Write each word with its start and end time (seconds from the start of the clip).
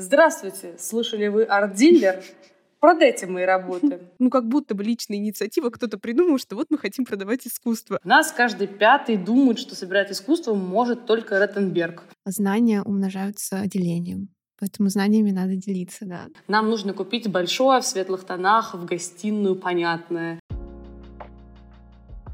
Здравствуйте! 0.00 0.76
Слышали 0.78 1.26
вы 1.28 1.44
арт-дилер? 1.44 2.24
Продайте 2.80 3.26
мои 3.26 3.44
работы. 3.44 4.00
Ну, 4.18 4.30
как 4.30 4.48
будто 4.48 4.74
бы 4.74 4.82
личная 4.82 5.18
инициатива, 5.18 5.68
кто-то 5.68 5.98
придумал, 5.98 6.38
что 6.38 6.56
вот 6.56 6.68
мы 6.70 6.78
хотим 6.78 7.04
продавать 7.04 7.46
искусство. 7.46 8.00
Нас 8.02 8.32
каждый 8.32 8.66
пятый 8.66 9.18
думает, 9.18 9.58
что 9.58 9.74
собирать 9.74 10.10
искусство 10.10 10.54
может 10.54 11.04
только 11.04 11.38
Ротенберг. 11.38 12.04
Знания 12.24 12.82
умножаются 12.82 13.66
делением. 13.66 14.28
Поэтому 14.58 14.88
знаниями 14.88 15.32
надо 15.32 15.56
делиться, 15.56 16.06
да. 16.06 16.28
Нам 16.48 16.70
нужно 16.70 16.94
купить 16.94 17.30
большое 17.30 17.82
в 17.82 17.84
светлых 17.84 18.24
тонах, 18.24 18.74
в 18.74 18.86
гостиную 18.86 19.54
понятное. 19.54 20.40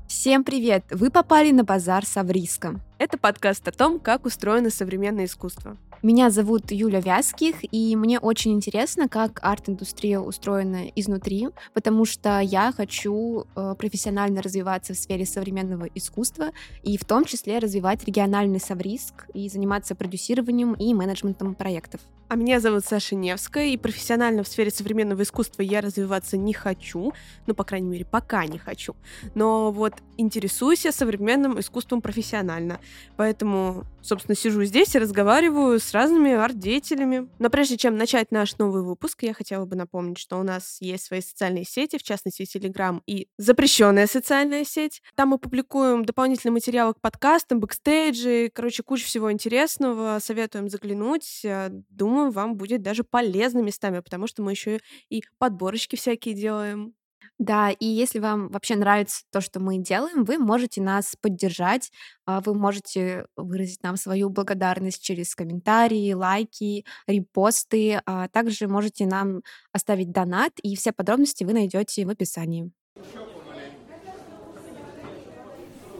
Всем 0.06 0.44
привет! 0.44 0.84
Вы 0.90 1.10
попали 1.10 1.50
на 1.50 1.64
базар 1.64 2.06
с 2.06 2.16
Авриском. 2.16 2.80
Это 2.98 3.18
подкаст 3.18 3.66
о 3.66 3.72
том, 3.72 3.98
как 3.98 4.24
устроено 4.24 4.70
современное 4.70 5.24
искусство. 5.24 5.76
Меня 6.02 6.28
зовут 6.28 6.70
Юля 6.72 7.00
Вязких, 7.00 7.56
и 7.72 7.96
мне 7.96 8.18
очень 8.18 8.52
интересно, 8.52 9.08
как 9.08 9.40
арт-индустрия 9.42 10.20
устроена 10.20 10.88
изнутри, 10.94 11.48
потому 11.72 12.04
что 12.04 12.38
я 12.40 12.70
хочу 12.70 13.46
э, 13.56 13.74
профессионально 13.78 14.42
развиваться 14.42 14.92
в 14.92 14.98
сфере 14.98 15.24
современного 15.24 15.86
искусства 15.94 16.50
и 16.82 16.98
в 16.98 17.04
том 17.06 17.24
числе 17.24 17.58
развивать 17.58 18.04
региональный 18.04 18.60
совриск 18.60 19.26
и 19.32 19.48
заниматься 19.48 19.94
продюсированием 19.94 20.74
и 20.74 20.92
менеджментом 20.92 21.54
проектов. 21.54 22.02
А 22.28 22.34
меня 22.34 22.58
зовут 22.58 22.84
Саша 22.84 23.14
Невская, 23.14 23.66
и 23.66 23.76
профессионально 23.76 24.42
в 24.42 24.48
сфере 24.48 24.72
современного 24.72 25.22
искусства 25.22 25.62
я 25.62 25.80
развиваться 25.80 26.36
не 26.36 26.52
хочу, 26.52 27.12
ну, 27.46 27.54
по 27.54 27.62
крайней 27.62 27.88
мере, 27.88 28.04
пока 28.04 28.44
не 28.46 28.58
хочу. 28.58 28.96
Но 29.36 29.70
вот 29.70 29.94
интересуюсь 30.16 30.84
я 30.84 30.90
современным 30.90 31.60
искусством 31.60 32.02
профессионально, 32.02 32.80
поэтому, 33.16 33.84
собственно, 34.02 34.34
сижу 34.34 34.64
здесь 34.64 34.96
и 34.96 34.98
разговариваю 34.98 35.78
с 35.78 35.92
разными 35.96 36.32
арт-деятелями. 36.32 37.28
Но 37.38 37.48
прежде 37.48 37.76
чем 37.76 37.96
начать 37.96 38.30
наш 38.32 38.58
новый 38.58 38.82
выпуск, 38.82 39.22
я 39.22 39.32
хотела 39.32 39.64
бы 39.64 39.76
напомнить, 39.76 40.18
что 40.18 40.38
у 40.38 40.42
нас 40.42 40.78
есть 40.80 41.04
свои 41.04 41.20
социальные 41.20 41.64
сети, 41.64 41.96
в 41.96 42.02
частности, 42.02 42.42
Telegram 42.42 43.00
и 43.06 43.28
запрещенная 43.38 44.06
социальная 44.06 44.64
сеть. 44.64 45.00
Там 45.14 45.30
мы 45.30 45.38
публикуем 45.38 46.04
дополнительные 46.04 46.52
материалы 46.52 46.94
к 46.94 47.00
подкастам, 47.00 47.60
бэкстейджи, 47.60 48.50
короче, 48.52 48.82
куча 48.82 49.06
всего 49.06 49.32
интересного. 49.32 50.18
Советуем 50.20 50.68
заглянуть. 50.68 51.40
Думаю, 51.88 52.26
думаю, 52.26 52.30
вам 52.30 52.56
будет 52.56 52.82
даже 52.82 53.04
полезно 53.04 53.60
местами, 53.60 54.00
потому 54.00 54.26
что 54.26 54.42
мы 54.42 54.52
еще 54.52 54.80
и 55.08 55.22
подборочки 55.38 55.96
всякие 55.96 56.34
делаем. 56.34 56.94
Да, 57.38 57.70
и 57.70 57.84
если 57.84 58.18
вам 58.18 58.48
вообще 58.48 58.76
нравится 58.76 59.24
то, 59.30 59.42
что 59.42 59.60
мы 59.60 59.76
делаем, 59.76 60.24
вы 60.24 60.38
можете 60.38 60.80
нас 60.80 61.16
поддержать, 61.20 61.92
а, 62.24 62.40
вы 62.40 62.54
можете 62.54 63.26
выразить 63.36 63.82
нам 63.82 63.96
свою 63.96 64.30
благодарность 64.30 65.02
через 65.02 65.34
комментарии, 65.34 66.14
лайки, 66.14 66.86
репосты, 67.06 68.00
а 68.06 68.28
также 68.28 68.68
можете 68.68 69.06
нам 69.06 69.42
оставить 69.70 70.12
донат, 70.12 70.52
и 70.62 70.74
все 70.76 70.92
подробности 70.92 71.44
вы 71.44 71.52
найдете 71.52 72.06
в 72.06 72.08
описании. 72.08 72.70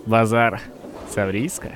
Базар 0.07 0.63
Саврийска 1.11 1.73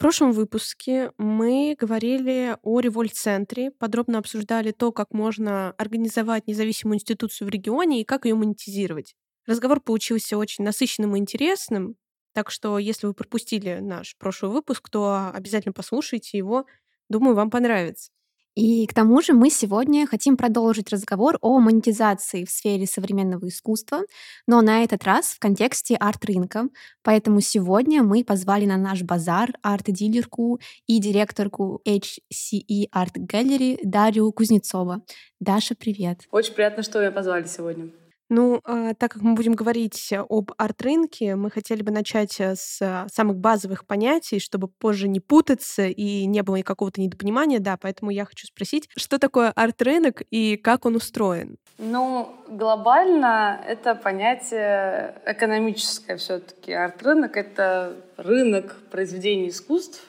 в 0.00 0.02
прошлом 0.02 0.32
выпуске 0.32 1.12
мы 1.18 1.76
говорили 1.78 2.56
о 2.62 2.80
револьт-центре, 2.80 3.70
подробно 3.70 4.16
обсуждали 4.16 4.70
то, 4.70 4.92
как 4.92 5.12
можно 5.12 5.72
организовать 5.72 6.46
независимую 6.46 6.96
институцию 6.96 7.48
в 7.48 7.50
регионе 7.50 8.00
и 8.00 8.04
как 8.04 8.24
ее 8.24 8.34
монетизировать. 8.34 9.14
Разговор 9.44 9.78
получился 9.78 10.38
очень 10.38 10.64
насыщенным 10.64 11.16
и 11.16 11.18
интересным, 11.18 11.96
так 12.32 12.50
что 12.50 12.78
если 12.78 13.08
вы 13.08 13.12
пропустили 13.12 13.80
наш 13.80 14.16
прошлый 14.16 14.50
выпуск, 14.50 14.88
то 14.88 15.32
обязательно 15.34 15.74
послушайте 15.74 16.38
его. 16.38 16.64
Думаю, 17.10 17.36
вам 17.36 17.50
понравится. 17.50 18.10
И 18.54 18.86
к 18.86 18.94
тому 18.94 19.22
же 19.22 19.32
мы 19.32 19.48
сегодня 19.50 20.06
хотим 20.06 20.36
продолжить 20.36 20.90
разговор 20.90 21.38
о 21.40 21.60
монетизации 21.60 22.44
в 22.44 22.50
сфере 22.50 22.86
современного 22.86 23.48
искусства, 23.48 24.00
но 24.46 24.60
на 24.60 24.82
этот 24.82 25.04
раз 25.04 25.26
в 25.26 25.38
контексте 25.38 25.94
арт-рынка. 25.94 26.68
Поэтому 27.02 27.40
сегодня 27.40 28.02
мы 28.02 28.24
позвали 28.24 28.66
на 28.66 28.76
наш 28.76 29.02
базар 29.02 29.52
арт-дилерку 29.62 30.60
и 30.86 30.98
директорку 30.98 31.80
HCE 31.86 32.88
Art 32.94 33.14
Gallery 33.16 33.78
Дарью 33.84 34.32
Кузнецова. 34.32 35.02
Даша, 35.38 35.74
привет. 35.74 36.22
Очень 36.30 36.54
приятно, 36.54 36.82
что 36.82 36.98
меня 36.98 37.12
позвали 37.12 37.46
сегодня. 37.46 37.90
Ну, 38.32 38.60
а, 38.64 38.94
так 38.94 39.10
как 39.12 39.22
мы 39.22 39.34
будем 39.34 39.54
говорить 39.54 40.14
об 40.28 40.52
арт-рынке, 40.56 41.34
мы 41.34 41.50
хотели 41.50 41.82
бы 41.82 41.90
начать 41.90 42.38
э, 42.38 42.54
с 42.54 42.78
а, 42.80 43.08
самых 43.12 43.38
базовых 43.38 43.84
понятий, 43.84 44.38
чтобы 44.38 44.68
позже 44.68 45.08
не 45.08 45.18
путаться 45.18 45.88
и 45.88 46.26
не 46.26 46.42
было 46.44 46.62
какого-то 46.62 47.00
недопонимания. 47.00 47.58
Да, 47.58 47.76
поэтому 47.76 48.12
я 48.12 48.24
хочу 48.24 48.46
спросить, 48.46 48.88
что 48.96 49.18
такое 49.18 49.50
арт-рынок 49.50 50.22
и 50.30 50.56
как 50.56 50.86
он 50.86 50.94
устроен? 50.94 51.56
Ну, 51.78 52.32
глобально 52.46 53.60
это 53.66 53.96
понятие 53.96 55.20
экономическое 55.26 56.16
все-таки. 56.16 56.72
Арт-рынок— 56.72 57.36
это 57.38 57.96
рынок 58.16 58.76
произведений 58.92 59.48
искусств, 59.48 60.04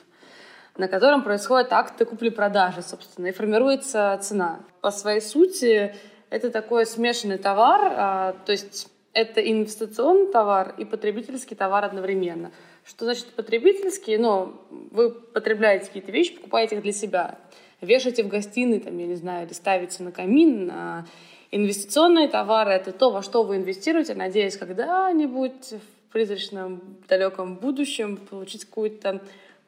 на 0.78 0.88
котором 0.88 1.24
происходят 1.24 1.74
акты 1.74 2.06
купли-продажи, 2.06 2.84
собственно, 2.84 3.28
и 3.28 3.32
формируется 3.32 4.16
цена. 4.22 4.60
По 4.82 4.92
своей 4.92 5.22
сути, 5.22 5.96
это 6.32 6.50
такой 6.50 6.86
смешанный 6.86 7.38
товар, 7.38 7.94
а, 7.96 8.36
то 8.46 8.54
есть 8.54 8.90
это 9.14 9.42
инвестиционный 9.42 10.32
товар 10.32 10.74
и 10.78 10.86
потребительский 10.86 11.56
товар 11.56 11.84
одновременно. 11.84 12.52
Что 12.86 13.06
значит 13.06 13.28
потребительский? 13.28 14.18
Ну, 14.18 14.56
вы 14.70 15.12
потребляете 15.12 15.88
какие-то 15.88 16.12
вещи, 16.12 16.36
покупаете 16.36 16.78
их 16.78 16.82
для 16.82 16.94
себя. 16.94 17.38
Вешаете 17.82 18.24
в 18.24 18.30
гостиной, 18.30 18.80
там, 18.80 18.98
я 18.98 19.08
не 19.08 19.16
знаю, 19.16 19.46
или 19.46 19.54
ставите 19.54 20.02
на 20.04 20.12
камин. 20.12 20.72
А 20.74 21.06
инвестиционные 21.52 22.30
товары— 22.30 22.72
это 22.74 22.94
то, 22.94 23.12
во 23.12 23.22
что 23.22 23.44
вы 23.44 23.58
инвестируете, 23.58 24.14
надеясь 24.14 24.56
когда-нибудь 24.56 25.74
в 25.74 26.14
призрачном 26.14 26.82
далеком 27.10 27.56
будущем 27.56 28.16
получить 28.16 28.66
какую-то 28.66 29.22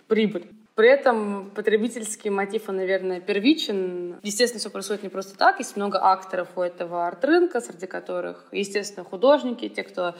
прибыль. 0.08 0.48
При 0.76 0.90
этом 0.90 1.52
потребительский 1.52 2.32
мотив, 2.32 2.68
он, 2.68 2.78
наверное, 2.78 3.20
первичен. 3.20 4.20
Естественно, 4.24 4.60
все 4.60 4.72
происходит 4.72 5.04
не 5.04 5.10
просто 5.10 5.38
так. 5.38 5.60
Есть 5.60 5.76
много 5.76 6.00
акторов 6.02 6.48
у 6.56 6.62
этого 6.62 7.06
арт-рынка, 7.06 7.62
среди 7.62 7.86
которых, 7.86 8.48
естественно, 8.52 9.06
художники, 9.06 9.70
те, 9.70 9.84
кто 9.84 10.16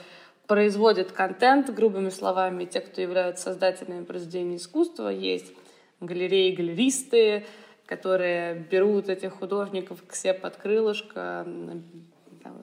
производит 0.46 1.10
контент, 1.10 1.74
грубыми 1.74 2.10
словами, 2.10 2.66
те, 2.66 2.80
кто 2.80 3.00
являются 3.00 3.44
создателями 3.44 4.04
произведений 4.04 4.56
искусства. 4.56 5.08
Есть 5.08 5.52
галереи, 6.00 6.54
галеристы, 6.54 7.46
которые 7.86 8.54
берут 8.54 9.08
этих 9.08 9.32
художников 9.32 10.04
к 10.06 10.14
себе 10.14 10.34
под 10.34 10.56
крылышко, 10.56 11.46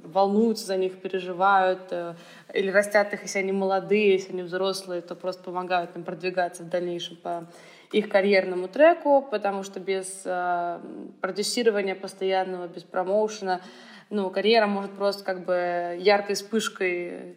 волнуются 0.04 0.66
за 0.66 0.78
них, 0.78 1.00
переживают, 1.02 1.88
э, 1.92 2.16
или 2.54 2.70
растят 2.70 3.14
их, 3.14 3.24
если 3.24 3.40
они 3.40 3.52
молодые, 3.52 4.14
если 4.14 4.34
они 4.34 4.44
взрослые, 4.44 5.02
то 5.02 5.16
просто 5.16 5.44
помогают 5.44 5.96
им 5.96 6.04
продвигаться 6.04 6.64
в 6.64 6.70
дальнейшем 6.70 7.18
по 7.18 7.48
их 7.92 8.10
карьерному 8.10 8.68
треку, 8.68 9.22
потому 9.22 9.64
что 9.64 9.80
без 9.80 10.22
э, 10.26 10.80
продюсирования 11.20 11.96
постоянного, 11.96 12.68
без 12.68 12.84
промоушена, 12.84 13.62
ну, 14.10 14.30
карьера 14.30 14.68
может 14.68 14.92
просто 14.92 15.24
как 15.24 15.46
бы 15.46 15.98
яркой 16.00 16.36
вспышкой 16.36 17.36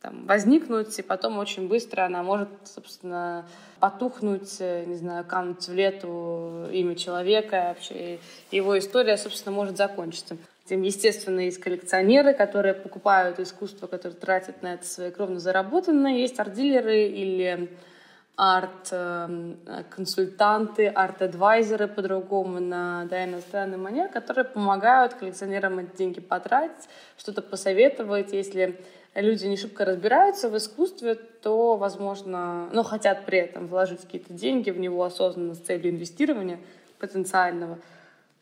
там, 0.00 0.26
возникнуть, 0.26 0.98
и 0.98 1.02
потом 1.02 1.38
очень 1.38 1.68
быстро 1.68 2.02
она 2.02 2.22
может, 2.22 2.48
собственно, 2.64 3.46
потухнуть, 3.80 4.56
э, 4.60 4.84
не 4.86 4.96
знаю, 4.96 5.24
кануть 5.24 5.68
в 5.68 5.74
лету 5.74 6.68
имя 6.72 6.94
человека, 6.94 7.74
вообще 7.74 8.18
его 8.50 8.78
история, 8.78 9.16
собственно, 9.16 9.54
может 9.54 9.76
закончиться. 9.76 10.36
Тем, 10.68 10.82
естественно, 10.82 11.40
есть 11.40 11.60
коллекционеры, 11.60 12.34
которые 12.34 12.74
покупают 12.74 13.38
искусство, 13.38 13.86
которые 13.86 14.18
тратят 14.18 14.62
на 14.62 14.74
это 14.74 14.84
свои 14.84 15.10
кровно 15.12 15.38
заработанные. 15.38 16.20
Есть 16.20 16.40
арт-дилеры 16.40 17.06
или 17.06 17.70
арт-консультанты, 18.36 20.88
арт-адвайзеры 20.88 21.88
по-другому 21.88 22.60
на 22.60 23.06
да, 23.06 23.24
иностранный 23.24 23.78
манер, 23.78 24.08
которые 24.08 24.44
помогают 24.44 25.14
коллекционерам 25.14 25.78
эти 25.78 25.96
деньги 25.96 26.20
потратить, 26.20 26.90
что-то 27.16 27.40
посоветовать. 27.40 28.34
Если 28.34 28.78
люди 29.14 29.46
не 29.46 29.56
шибко 29.56 29.86
разбираются 29.86 30.50
в 30.50 30.56
искусстве, 30.56 31.14
то, 31.14 31.76
возможно, 31.76 32.68
ну, 32.72 32.82
хотят 32.82 33.24
при 33.24 33.38
этом 33.38 33.68
вложить 33.68 34.02
какие-то 34.02 34.34
деньги 34.34 34.70
в 34.70 34.78
него 34.78 35.02
осознанно 35.02 35.54
с 35.54 35.58
целью 35.58 35.92
инвестирования 35.92 36.58
потенциального, 36.98 37.78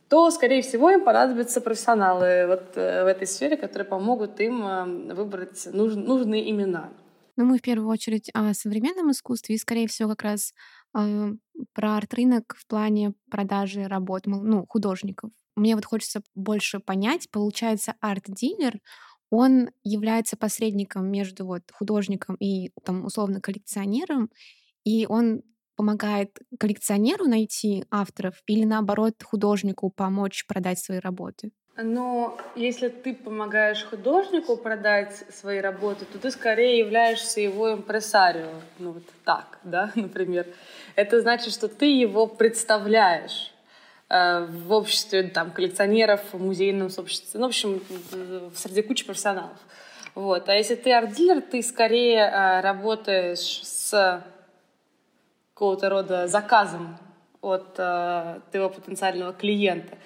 то, 0.08 0.30
скорее 0.30 0.62
всего, 0.62 0.90
им 0.90 1.04
понадобятся 1.04 1.60
профессионалы 1.60 2.46
вот 2.48 2.76
э, 2.76 3.04
в 3.04 3.06
этой 3.06 3.26
сфере, 3.26 3.56
которые 3.56 3.86
помогут 3.86 4.40
им 4.40 4.66
э, 4.66 4.84
выбрать 5.14 5.68
нуж- 5.72 5.94
нужные 5.94 6.50
имена. 6.50 6.90
Ну, 7.36 7.44
мы 7.44 7.58
в 7.58 7.62
первую 7.62 7.88
очередь 7.88 8.30
о 8.34 8.54
современном 8.54 9.10
искусстве 9.10 9.56
и, 9.56 9.58
скорее 9.58 9.88
всего, 9.88 10.10
как 10.10 10.22
раз 10.22 10.52
э, 10.96 11.32
про 11.72 11.96
арт-рынок 11.96 12.54
в 12.56 12.66
плане 12.66 13.14
продажи 13.30 13.86
работ, 13.88 14.22
ну, 14.26 14.66
художников. 14.68 15.30
Мне 15.56 15.74
вот 15.74 15.84
хочется 15.84 16.22
больше 16.34 16.78
понять, 16.80 17.30
получается, 17.30 17.94
арт-дилер, 18.00 18.80
он 19.30 19.70
является 19.82 20.36
посредником 20.36 21.10
между 21.10 21.44
вот 21.46 21.62
художником 21.72 22.36
и 22.36 22.70
там 22.84 23.04
условно 23.04 23.40
коллекционером, 23.40 24.30
и 24.84 25.06
он 25.08 25.42
помогает 25.76 26.38
коллекционеру 26.60 27.26
найти 27.26 27.84
авторов 27.90 28.42
или 28.46 28.64
наоборот 28.64 29.22
художнику 29.22 29.90
помочь 29.90 30.46
продать 30.46 30.78
свои 30.78 30.98
работы? 31.00 31.50
Но 31.76 32.38
если 32.54 32.88
ты 32.88 33.14
помогаешь 33.14 33.84
художнику 33.84 34.56
продать 34.56 35.24
свои 35.30 35.58
работы, 35.58 36.04
то 36.04 36.18
ты 36.18 36.30
скорее 36.30 36.78
являешься 36.78 37.40
его 37.40 37.72
импресарио. 37.72 38.50
Ну 38.78 38.92
вот 38.92 39.02
так, 39.24 39.58
да, 39.64 39.90
например. 39.96 40.46
Это 40.94 41.20
значит, 41.20 41.52
что 41.52 41.66
ты 41.66 41.86
его 41.86 42.28
представляешь 42.28 43.52
э, 44.08 44.46
в 44.46 44.72
обществе 44.72 45.24
там, 45.24 45.50
коллекционеров, 45.50 46.20
в 46.32 46.40
музейном 46.40 46.90
сообществе, 46.90 47.40
ну, 47.40 47.46
в 47.46 47.48
общем, 47.48 47.82
среди 48.54 48.82
кучи 48.82 49.04
профессионалов. 49.04 49.58
Вот. 50.14 50.48
А 50.48 50.54
если 50.54 50.76
ты 50.76 50.92
арт-дилер, 50.92 51.40
ты 51.40 51.60
скорее 51.60 52.20
э, 52.20 52.60
работаешь 52.60 53.62
с 53.64 54.22
какого-то 55.54 55.88
рода 55.88 56.28
заказом 56.28 56.98
от 57.40 57.74
э, 57.78 58.40
твоего 58.52 58.70
потенциального 58.70 59.32
клиента. 59.32 59.98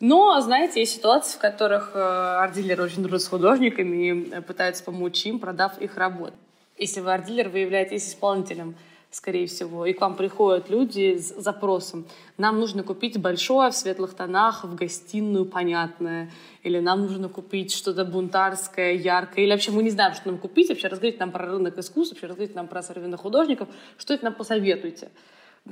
Но, 0.00 0.40
знаете, 0.40 0.80
есть 0.80 0.94
ситуации, 0.94 1.36
в 1.36 1.40
которых 1.40 1.90
э, 1.94 1.98
арт-дилеры 1.98 2.84
очень 2.84 3.02
дружат 3.02 3.22
с 3.22 3.28
художниками 3.28 3.96
и 3.96 4.30
э, 4.30 4.42
пытаются 4.42 4.84
помочь 4.84 5.26
им, 5.26 5.40
продав 5.40 5.78
их 5.80 5.96
работу. 5.96 6.34
Если 6.76 7.00
вы 7.00 7.12
арт-дилер, 7.12 7.48
вы 7.48 7.58
являетесь 7.58 8.08
исполнителем 8.08 8.76
скорее 9.10 9.46
всего, 9.46 9.86
и 9.86 9.94
к 9.94 10.00
вам 10.00 10.16
приходят 10.16 10.68
люди 10.68 11.16
с 11.16 11.34
запросом. 11.40 12.06
Нам 12.36 12.60
нужно 12.60 12.82
купить 12.82 13.18
большое 13.18 13.70
в 13.70 13.74
светлых 13.74 14.14
тонах, 14.14 14.64
в 14.64 14.74
гостиную 14.74 15.46
понятное, 15.46 16.30
или 16.62 16.78
нам 16.78 17.02
нужно 17.02 17.28
купить 17.28 17.72
что-то 17.72 18.04
бунтарское, 18.04 18.92
яркое, 18.92 19.44
или 19.44 19.52
вообще 19.52 19.70
мы 19.70 19.82
не 19.82 19.90
знаем, 19.90 20.12
что 20.14 20.28
нам 20.28 20.38
купить, 20.38 20.68
вообще 20.68 20.88
разговаривать 20.88 21.20
нам 21.20 21.32
про 21.32 21.46
рынок 21.46 21.78
искусств, 21.78 22.12
вообще 22.12 22.26
разговаривать 22.26 22.54
нам 22.56 22.68
про 22.68 22.82
современных 22.82 23.20
художников, 23.20 23.68
что 23.96 24.12
это 24.12 24.24
нам 24.24 24.34
посоветуете. 24.34 25.08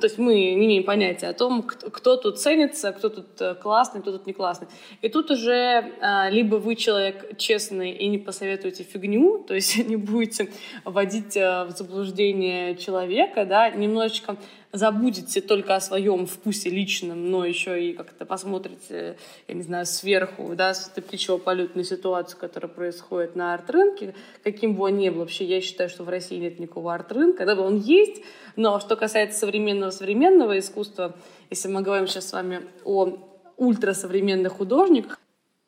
То 0.00 0.06
есть 0.06 0.18
мы 0.18 0.34
не 0.34 0.54
имеем 0.54 0.84
понятия 0.84 1.28
о 1.28 1.32
том, 1.32 1.62
кто, 1.62 2.16
тут 2.16 2.38
ценится, 2.38 2.92
кто 2.92 3.08
тут 3.08 3.40
э, 3.40 3.54
классный, 3.54 4.02
кто 4.02 4.12
тут 4.12 4.26
не 4.26 4.34
классный. 4.34 4.68
И 5.00 5.08
тут 5.08 5.30
уже 5.30 5.92
а, 6.00 6.28
либо 6.28 6.56
вы 6.56 6.76
человек 6.76 7.38
честный 7.38 7.92
и 7.92 8.06
не 8.08 8.18
посоветуете 8.18 8.82
фигню, 8.82 9.44
то 9.46 9.54
есть 9.54 9.78
не 9.88 9.96
будете 9.96 10.50
вводить 10.84 11.36
а, 11.36 11.64
в 11.64 11.70
заблуждение 11.70 12.76
человека, 12.76 13.46
да, 13.46 13.70
немножечко 13.70 14.36
забудете 14.72 15.40
только 15.40 15.74
о 15.74 15.80
своем 15.80 16.26
вкусе 16.26 16.70
личном, 16.70 17.30
но 17.30 17.44
еще 17.44 17.82
и 17.82 17.92
как-то 17.92 18.24
посмотрите, 18.24 19.16
я 19.48 19.54
не 19.54 19.62
знаю, 19.62 19.86
сверху, 19.86 20.54
да, 20.54 20.74
с 20.74 20.88
птичьего 20.88 21.38
полета 21.38 21.78
на 21.78 21.84
ситуацию, 21.84 22.38
которая 22.38 22.70
происходит 22.70 23.36
на 23.36 23.54
арт-рынке, 23.54 24.14
каким 24.42 24.74
бы 24.74 24.84
он 24.84 24.98
ни 24.98 25.08
был. 25.08 25.20
Вообще, 25.20 25.44
я 25.44 25.60
считаю, 25.60 25.88
что 25.88 26.04
в 26.04 26.08
России 26.08 26.36
нет 26.36 26.58
никакого 26.58 26.94
арт-рынка. 26.94 27.46
Да, 27.46 27.54
он 27.60 27.78
есть, 27.78 28.22
но 28.56 28.80
что 28.80 28.96
касается 28.96 29.38
современного 29.38 29.90
современного 29.90 30.58
искусства, 30.58 31.14
если 31.50 31.68
мы 31.68 31.82
говорим 31.82 32.06
сейчас 32.06 32.28
с 32.28 32.32
вами 32.32 32.62
о 32.84 33.18
ультрасовременных 33.56 34.52
художниках, 34.52 35.18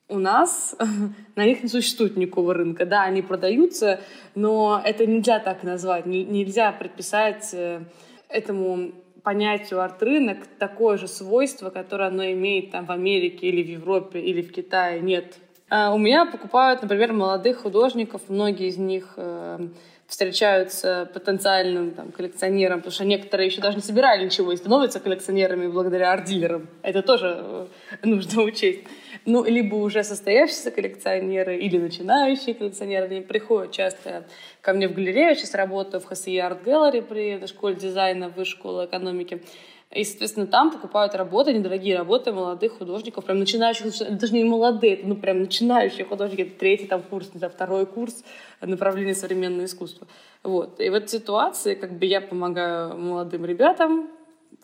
у 0.08 0.18
нас 0.18 0.74
на 1.36 1.44
них 1.44 1.62
не 1.62 1.68
существует 1.68 2.16
никакого 2.16 2.54
рынка. 2.54 2.86
Да, 2.86 3.02
они 3.04 3.22
продаются, 3.22 4.00
но 4.34 4.80
это 4.84 5.06
нельзя 5.06 5.38
так 5.38 5.62
назвать. 5.62 6.06
Нельзя 6.06 6.72
предписать 6.72 7.50
э, 7.52 7.82
этому 8.28 8.92
понятию 9.22 9.82
арт-рынок 9.82 10.38
такое 10.58 10.96
же 10.96 11.08
свойство, 11.08 11.70
которое 11.70 12.08
оно 12.08 12.24
имеет 12.32 12.70
там 12.70 12.86
в 12.86 12.90
Америке 12.90 13.48
или 13.48 13.62
в 13.62 13.68
Европе 13.68 14.20
или 14.20 14.42
в 14.42 14.52
Китае. 14.52 15.00
Нет. 15.00 15.36
А 15.70 15.92
у 15.92 15.98
меня 15.98 16.24
покупают, 16.24 16.80
например, 16.82 17.12
молодых 17.12 17.58
художников. 17.58 18.22
Многие 18.28 18.68
из 18.68 18.78
них 18.78 19.14
э, 19.16 19.68
встречаются 20.06 21.10
потенциальным 21.12 21.90
там, 21.90 22.10
коллекционерам, 22.10 22.78
потому 22.78 22.92
что 22.92 23.04
некоторые 23.04 23.48
еще 23.48 23.60
даже 23.60 23.76
не 23.76 23.82
собирали 23.82 24.24
ничего 24.24 24.52
и 24.52 24.56
становятся 24.56 24.98
коллекционерами 24.98 25.66
благодаря 25.66 26.12
арт-дилерам. 26.12 26.68
Это 26.82 27.02
тоже 27.02 27.38
э, 27.38 27.66
нужно 28.02 28.42
учесть 28.42 28.84
ну, 29.26 29.44
либо 29.44 29.76
уже 29.76 30.04
состоявшиеся 30.04 30.70
коллекционеры 30.70 31.56
или 31.56 31.78
начинающие 31.78 32.54
коллекционеры, 32.54 33.06
они 33.06 33.20
приходят 33.20 33.72
часто 33.72 34.24
ко 34.60 34.72
мне 34.72 34.88
в 34.88 34.94
галерею, 34.94 35.36
сейчас 35.36 35.54
работаю 35.54 36.00
в 36.00 36.06
ХСИ 36.06 36.38
Art 36.38 36.64
Gallery 36.64 37.02
при 37.02 37.46
школе 37.46 37.76
дизайна, 37.76 38.28
в 38.28 38.44
школе 38.44 38.86
экономики, 38.86 39.42
и, 39.90 40.04
соответственно, 40.04 40.46
там 40.46 40.70
покупают 40.70 41.14
работы, 41.14 41.52
недорогие 41.54 41.96
работы 41.96 42.30
молодых 42.30 42.76
художников, 42.76 43.24
прям 43.24 43.38
начинающих, 43.38 43.86
даже 44.18 44.34
не 44.34 44.44
молодые, 44.44 44.94
это, 44.94 45.06
ну, 45.06 45.16
прям 45.16 45.40
начинающие 45.40 46.04
художники, 46.04 46.42
это 46.42 46.58
третий 46.58 46.86
там 46.86 47.02
курс, 47.02 47.30
не 47.32 47.38
знаю, 47.38 47.52
второй 47.54 47.86
курс 47.86 48.22
направления 48.60 49.14
современного 49.14 49.64
искусства. 49.64 50.06
Вот. 50.42 50.78
И 50.78 50.90
в 50.90 50.94
этой 50.94 51.08
ситуации 51.08 51.74
как 51.74 51.92
бы 51.92 52.04
я 52.04 52.20
помогаю 52.20 52.98
молодым 52.98 53.46
ребятам 53.46 54.10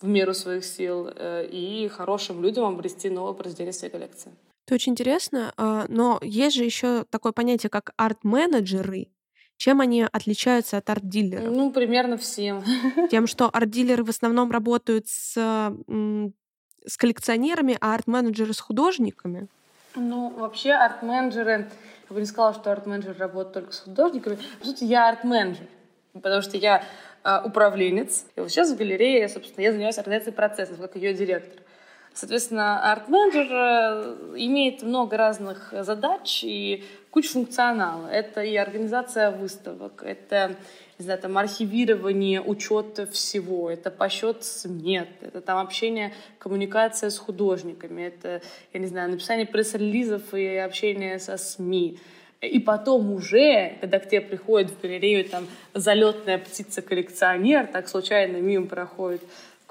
в 0.00 0.06
меру 0.06 0.34
своих 0.34 0.64
сил 0.64 1.08
э, 1.14 1.46
и 1.46 1.88
хорошим 1.88 2.42
людям 2.42 2.64
обрести 2.64 3.10
новое 3.10 3.34
произведение 3.34 3.72
своей 3.72 3.92
коллекции. 3.92 4.32
Это 4.66 4.76
очень 4.76 4.92
интересно, 4.92 5.52
а, 5.56 5.84
но 5.88 6.19
есть 6.22 6.56
же 6.56 6.64
еще 6.64 7.04
такое 7.10 7.32
понятие, 7.32 7.70
как 7.70 7.92
арт-менеджеры. 7.96 9.08
Чем 9.56 9.81
они 9.81 10.02
отличаются 10.02 10.78
от 10.78 10.90
арт-дилеров? 10.90 11.54
Ну, 11.54 11.70
примерно 11.70 12.16
всем. 12.16 12.64
Тем, 13.10 13.26
что 13.26 13.48
арт-дилеры 13.52 14.02
в 14.04 14.08
основном 14.08 14.50
работают 14.50 15.06
с, 15.06 15.34
с 15.34 16.96
коллекционерами, 16.96 17.76
а 17.81 17.94
арт-менеджеры 17.94 18.52
с 18.52 18.60
художниками. 18.60 19.48
Ну, 19.94 20.31
вообще 20.31 20.72
арт-менеджеры, 20.72 21.70
я 22.08 22.14
бы 22.14 22.20
не 22.20 22.26
сказала, 22.26 22.54
что 22.54 22.72
арт-менеджер 22.72 23.16
работает 23.19 23.54
только 23.54 23.72
с 23.72 23.81
художниками. 23.81 24.38
По 24.58 24.66
сути, 24.66 24.84
я 24.84 25.08
арт-менеджер, 25.08 25.69
потому 26.14 26.42
что 26.42 26.56
я 26.56 26.82
управленец. 27.44 28.26
И 28.37 28.41
вот 28.41 28.50
сейчас 28.50 28.71
в 28.73 28.76
галерее, 28.76 29.29
собственно, 29.29 29.65
я 29.65 29.73
занимаюсь 29.73 29.99
организацией 29.99 30.35
процессов, 30.35 30.79
как 30.79 30.97
ее 30.97 31.15
директор. 31.15 31.62
Соответственно, 32.12 32.93
арт-менеджер 32.93 33.49
э, 33.50 34.35
имеет 34.37 34.82
много 34.82 35.17
разных 35.17 35.75
задач 35.81 36.44
и 36.44 36.85
кучу 37.11 37.31
функционала. 37.31 38.06
Это 38.06 38.43
и 38.43 38.55
организация 38.55 39.32
выставок, 39.32 40.05
это 40.05 40.56
не 40.99 41.05
знаю, 41.05 41.19
там, 41.19 41.37
архивирование, 41.37 42.41
учет 42.41 43.09
всего, 43.12 43.69
это 43.69 43.91
посчет 43.91 44.44
смет, 44.44 45.09
это 45.23 45.41
там 45.41 45.59
общение, 45.59 46.15
коммуникация 46.38 47.11
с 47.11 47.19
художниками, 47.19 48.03
это, 48.03 48.43
я 48.73 48.81
не 48.81 48.87
знаю, 48.87 49.11
написание 49.11 49.47
пресс-релизов 49.47 50.35
и 50.35 50.56
общение 50.56 51.19
со 51.19 51.37
СМИ. 51.37 51.99
И 52.46 52.58
потом 52.58 53.12
уже, 53.12 53.76
когда 53.81 53.99
к 53.99 54.08
тебе 54.08 54.20
приходит 54.20 54.70
в 54.70 54.81
галерею 54.81 55.25
там 55.25 55.46
залетная 55.73 56.38
птица-коллекционер, 56.38 57.67
так 57.67 57.88
случайно 57.88 58.37
мимо 58.37 58.67
проходит 58.67 59.23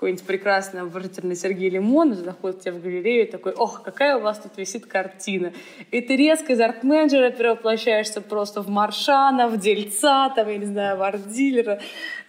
какой-нибудь 0.03 0.25
прекрасный 0.25 0.81
обворожительный 0.81 1.35
Сергей 1.35 1.69
Лимон 1.69 2.13
заходит 2.13 2.59
к 2.59 2.61
тебе 2.63 2.73
в 2.73 2.81
галерею 2.81 3.25
и 3.25 3.31
такой, 3.31 3.53
ох, 3.53 3.83
какая 3.83 4.17
у 4.17 4.19
вас 4.19 4.37
тут 4.37 4.57
висит 4.57 4.85
картина. 4.85 5.53
И 5.91 6.01
ты 6.01 6.17
резко 6.17 6.51
из 6.51 6.59
арт-менеджера 6.59 7.29
перевоплощаешься 7.29 8.19
просто 8.19 8.61
в 8.61 8.67
Маршана, 8.67 9.47
в 9.47 9.57
Дельца, 9.57 10.29
там, 10.35 10.49
я 10.49 10.57
не 10.57 10.65
знаю, 10.65 10.97
в 10.97 11.03
арт-дилера, 11.03 11.79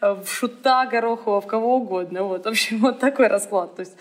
в 0.01 0.25
Шута 0.25 0.87
Горохова, 0.87 1.41
в 1.41 1.49
кого 1.49 1.79
угодно. 1.79 2.23
Вот, 2.23 2.45
в 2.45 2.49
общем, 2.49 2.79
вот 2.79 3.01
такой 3.01 3.27
расклад. 3.27 3.75
То 3.75 3.81
есть 3.81 3.97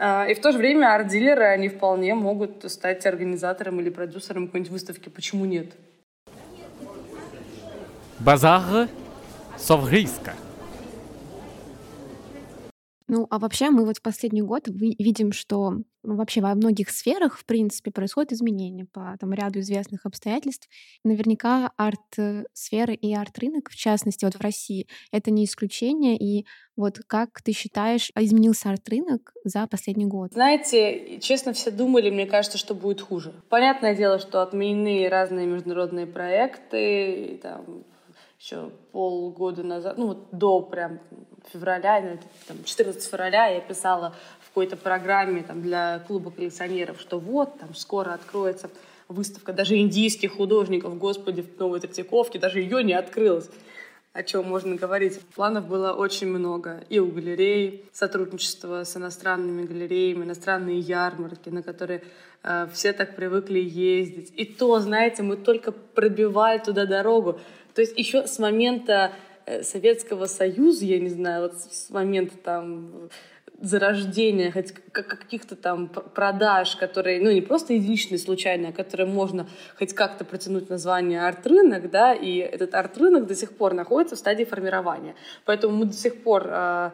и 0.00 0.34
в 0.34 0.40
то 0.40 0.52
же 0.52 0.58
время 0.58 0.94
арт-дилеры, 0.94 1.44
они 1.44 1.68
вполне 1.68 2.14
могут 2.14 2.70
стать 2.70 3.06
организатором 3.06 3.80
или 3.80 3.90
продюсером 3.90 4.46
какой-нибудь 4.46 4.72
выставки. 4.72 5.08
Почему 5.08 5.44
нет? 5.44 5.72
Базар 8.18 8.88
Совриска. 9.56 10.34
Ну, 13.06 13.26
а 13.30 13.38
вообще 13.38 13.70
мы 13.70 13.84
вот 13.84 13.98
в 13.98 14.02
последний 14.02 14.42
год 14.42 14.66
видим, 14.66 15.32
что 15.32 15.74
ну, 16.04 16.16
вообще 16.16 16.40
во 16.40 16.54
многих 16.54 16.90
сферах, 16.90 17.38
в 17.38 17.44
принципе, 17.44 17.90
происходят 17.90 18.32
изменения 18.32 18.84
по 18.84 19.16
там, 19.18 19.32
ряду 19.32 19.60
известных 19.60 20.04
обстоятельств. 20.04 20.68
Наверняка 21.02 21.72
арт-сфера 21.76 22.92
и 22.92 23.14
арт-рынок, 23.14 23.70
в 23.70 23.76
частности, 23.76 24.24
вот 24.24 24.34
в 24.34 24.40
России, 24.40 24.86
это 25.10 25.30
не 25.30 25.44
исключение. 25.44 26.16
И 26.16 26.46
вот 26.76 26.98
как 27.06 27.40
ты 27.42 27.52
считаешь, 27.52 28.10
изменился 28.16 28.70
арт-рынок 28.70 29.32
за 29.44 29.66
последний 29.66 30.06
год? 30.06 30.32
Знаете, 30.32 31.18
честно, 31.20 31.52
все 31.52 31.70
думали, 31.70 32.10
мне 32.10 32.26
кажется, 32.26 32.58
что 32.58 32.74
будет 32.74 33.00
хуже. 33.00 33.32
Понятное 33.48 33.96
дело, 33.96 34.18
что 34.18 34.42
отменены 34.42 35.08
разные 35.08 35.46
международные 35.46 36.06
проекты, 36.06 37.40
там, 37.42 37.84
еще 38.38 38.70
полгода 38.92 39.62
назад, 39.62 39.96
ну 39.96 40.08
вот 40.08 40.28
до 40.32 40.60
прям 40.60 41.00
февраля, 41.50 42.18
там, 42.46 42.62
14 42.64 43.02
февраля 43.02 43.46
я 43.46 43.60
писала 43.60 44.14
какой-то 44.54 44.76
программе 44.76 45.42
там, 45.42 45.62
для 45.62 45.98
клуба 46.06 46.30
коллекционеров, 46.30 47.00
что 47.00 47.18
вот, 47.18 47.58
там 47.58 47.74
скоро 47.74 48.12
откроется 48.12 48.70
выставка 49.08 49.52
даже 49.52 49.76
индийских 49.76 50.34
художников, 50.34 50.96
господи, 50.96 51.42
в 51.42 51.58
Новой 51.58 51.80
Третьяковке, 51.80 52.38
даже 52.38 52.60
ее 52.60 52.84
не 52.84 52.92
открылась. 52.92 53.50
О 54.12 54.22
чем 54.22 54.46
можно 54.46 54.76
говорить? 54.76 55.18
Планов 55.34 55.66
было 55.66 55.92
очень 55.92 56.28
много. 56.28 56.84
И 56.88 57.00
у 57.00 57.10
галерей, 57.10 57.84
сотрудничество 57.92 58.84
с 58.84 58.96
иностранными 58.96 59.66
галереями, 59.66 60.22
иностранные 60.22 60.78
ярмарки, 60.78 61.48
на 61.48 61.64
которые 61.64 62.04
э, 62.44 62.68
все 62.72 62.92
так 62.92 63.16
привыкли 63.16 63.58
ездить. 63.58 64.32
И 64.36 64.44
то, 64.44 64.78
знаете, 64.78 65.24
мы 65.24 65.36
только 65.36 65.72
пробивали 65.72 66.60
туда 66.60 66.86
дорогу. 66.86 67.40
То 67.74 67.80
есть 67.80 67.98
еще 67.98 68.28
с 68.28 68.38
момента 68.38 69.14
э, 69.46 69.64
Советского 69.64 70.26
Союза, 70.26 70.84
я 70.84 71.00
не 71.00 71.10
знаю, 71.10 71.42
вот 71.42 71.58
с 71.58 71.90
момента 71.90 72.36
там 72.36 73.10
зарождения 73.60 74.52
каких-то 74.92 75.56
там 75.56 75.88
продаж, 75.88 76.76
которые, 76.76 77.20
ну, 77.20 77.30
не 77.30 77.40
просто 77.40 77.72
единичные, 77.74 78.18
случайные, 78.18 78.70
а 78.70 78.72
которые 78.72 79.06
можно 79.06 79.46
хоть 79.78 79.94
как-то 79.94 80.24
протянуть 80.24 80.68
название 80.70 81.26
арт-рынок, 81.26 81.90
да, 81.90 82.12
и 82.12 82.36
этот 82.38 82.74
арт-рынок 82.74 83.26
до 83.26 83.34
сих 83.34 83.56
пор 83.56 83.74
находится 83.74 84.16
в 84.16 84.18
стадии 84.18 84.44
формирования. 84.44 85.14
Поэтому 85.44 85.76
мы 85.76 85.84
до 85.86 85.94
сих 85.94 86.22
пор 86.22 86.46
э, 86.46 86.90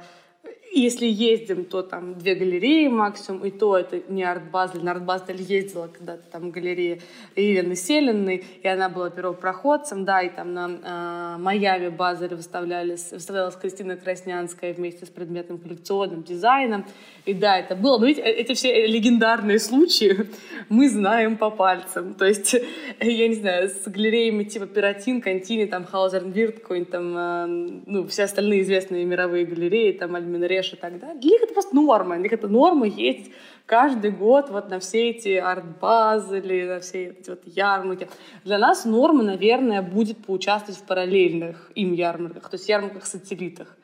если 0.72 1.06
ездим, 1.06 1.64
то 1.64 1.82
там 1.82 2.14
две 2.14 2.34
галереи 2.34 2.86
максимум, 2.88 3.44
и 3.44 3.50
то 3.50 3.76
это 3.76 4.00
не 4.08 4.22
арт-базель. 4.22 4.84
На 4.84 4.92
арт-базель 4.92 5.42
ездила 5.42 5.88
когда-то 5.88 6.22
там 6.30 6.50
галерея 6.50 7.00
Елены 7.34 7.74
Селиной, 7.74 8.44
и 8.62 8.68
она 8.68 8.88
была 8.88 9.10
первопроходцем, 9.10 10.04
да, 10.04 10.22
и 10.22 10.28
там 10.28 10.54
на 10.54 10.70
э, 10.70 11.42
Майами 11.42 11.88
Базеле 11.88 12.36
выставлялись, 12.36 13.10
выставлялась 13.10 13.56
Кристина 13.56 13.96
Краснянская 13.96 14.72
вместе 14.72 15.06
с 15.06 15.08
предметным 15.08 15.58
коллекционным 15.58 16.22
дизайном. 16.22 16.84
И 17.26 17.34
да, 17.34 17.58
это 17.58 17.74
было. 17.74 17.98
Но 17.98 18.06
видите, 18.06 18.26
э, 18.26 18.30
эти 18.30 18.54
все 18.54 18.86
легендарные 18.86 19.58
случаи 19.58 20.28
мы 20.68 20.88
знаем 20.88 21.36
по 21.36 21.50
пальцам. 21.50 22.14
То 22.14 22.26
есть, 22.26 22.54
я 23.00 23.28
не 23.28 23.34
знаю, 23.34 23.68
с 23.70 23.88
галереями 23.88 24.44
типа 24.44 24.66
Пиратин, 24.66 25.20
Контини, 25.20 25.64
там 25.66 25.84
Хаузернвирт, 25.84 26.60
какой-нибудь 26.60 26.92
там, 26.92 27.16
э, 27.16 27.46
ну, 27.86 28.06
все 28.06 28.24
остальные 28.24 28.62
известные 28.62 29.04
мировые 29.04 29.44
галереи, 29.46 29.92
там 29.92 30.14
Альмин 30.14 30.44
Реш 30.60 30.72
и 30.72 30.76
так 30.76 30.98
далее. 30.98 31.20
Для 31.20 31.30
них 31.30 31.42
это 31.42 31.52
просто 31.52 31.74
норма. 31.74 32.14
Для 32.14 32.24
них 32.24 32.32
это 32.32 32.48
норма 32.48 32.86
есть 32.86 33.30
каждый 33.66 34.10
год 34.10 34.50
вот 34.50 34.70
на 34.70 34.80
все 34.80 35.10
эти 35.10 35.36
арт-базы 35.36 36.38
или 36.38 36.66
на 36.66 36.80
все 36.80 37.06
эти 37.08 37.30
вот 37.30 37.42
ярмарки. 37.46 38.08
Для 38.44 38.58
нас 38.58 38.84
норма, 38.84 39.22
наверное, 39.22 39.82
будет 39.82 40.18
поучаствовать 40.24 40.80
в 40.80 40.84
параллельных 40.84 41.70
им 41.74 41.92
ярмарках, 41.92 42.48
то 42.48 42.56
есть 42.56 42.68
ярмарках-сателлитах. 42.68 43.76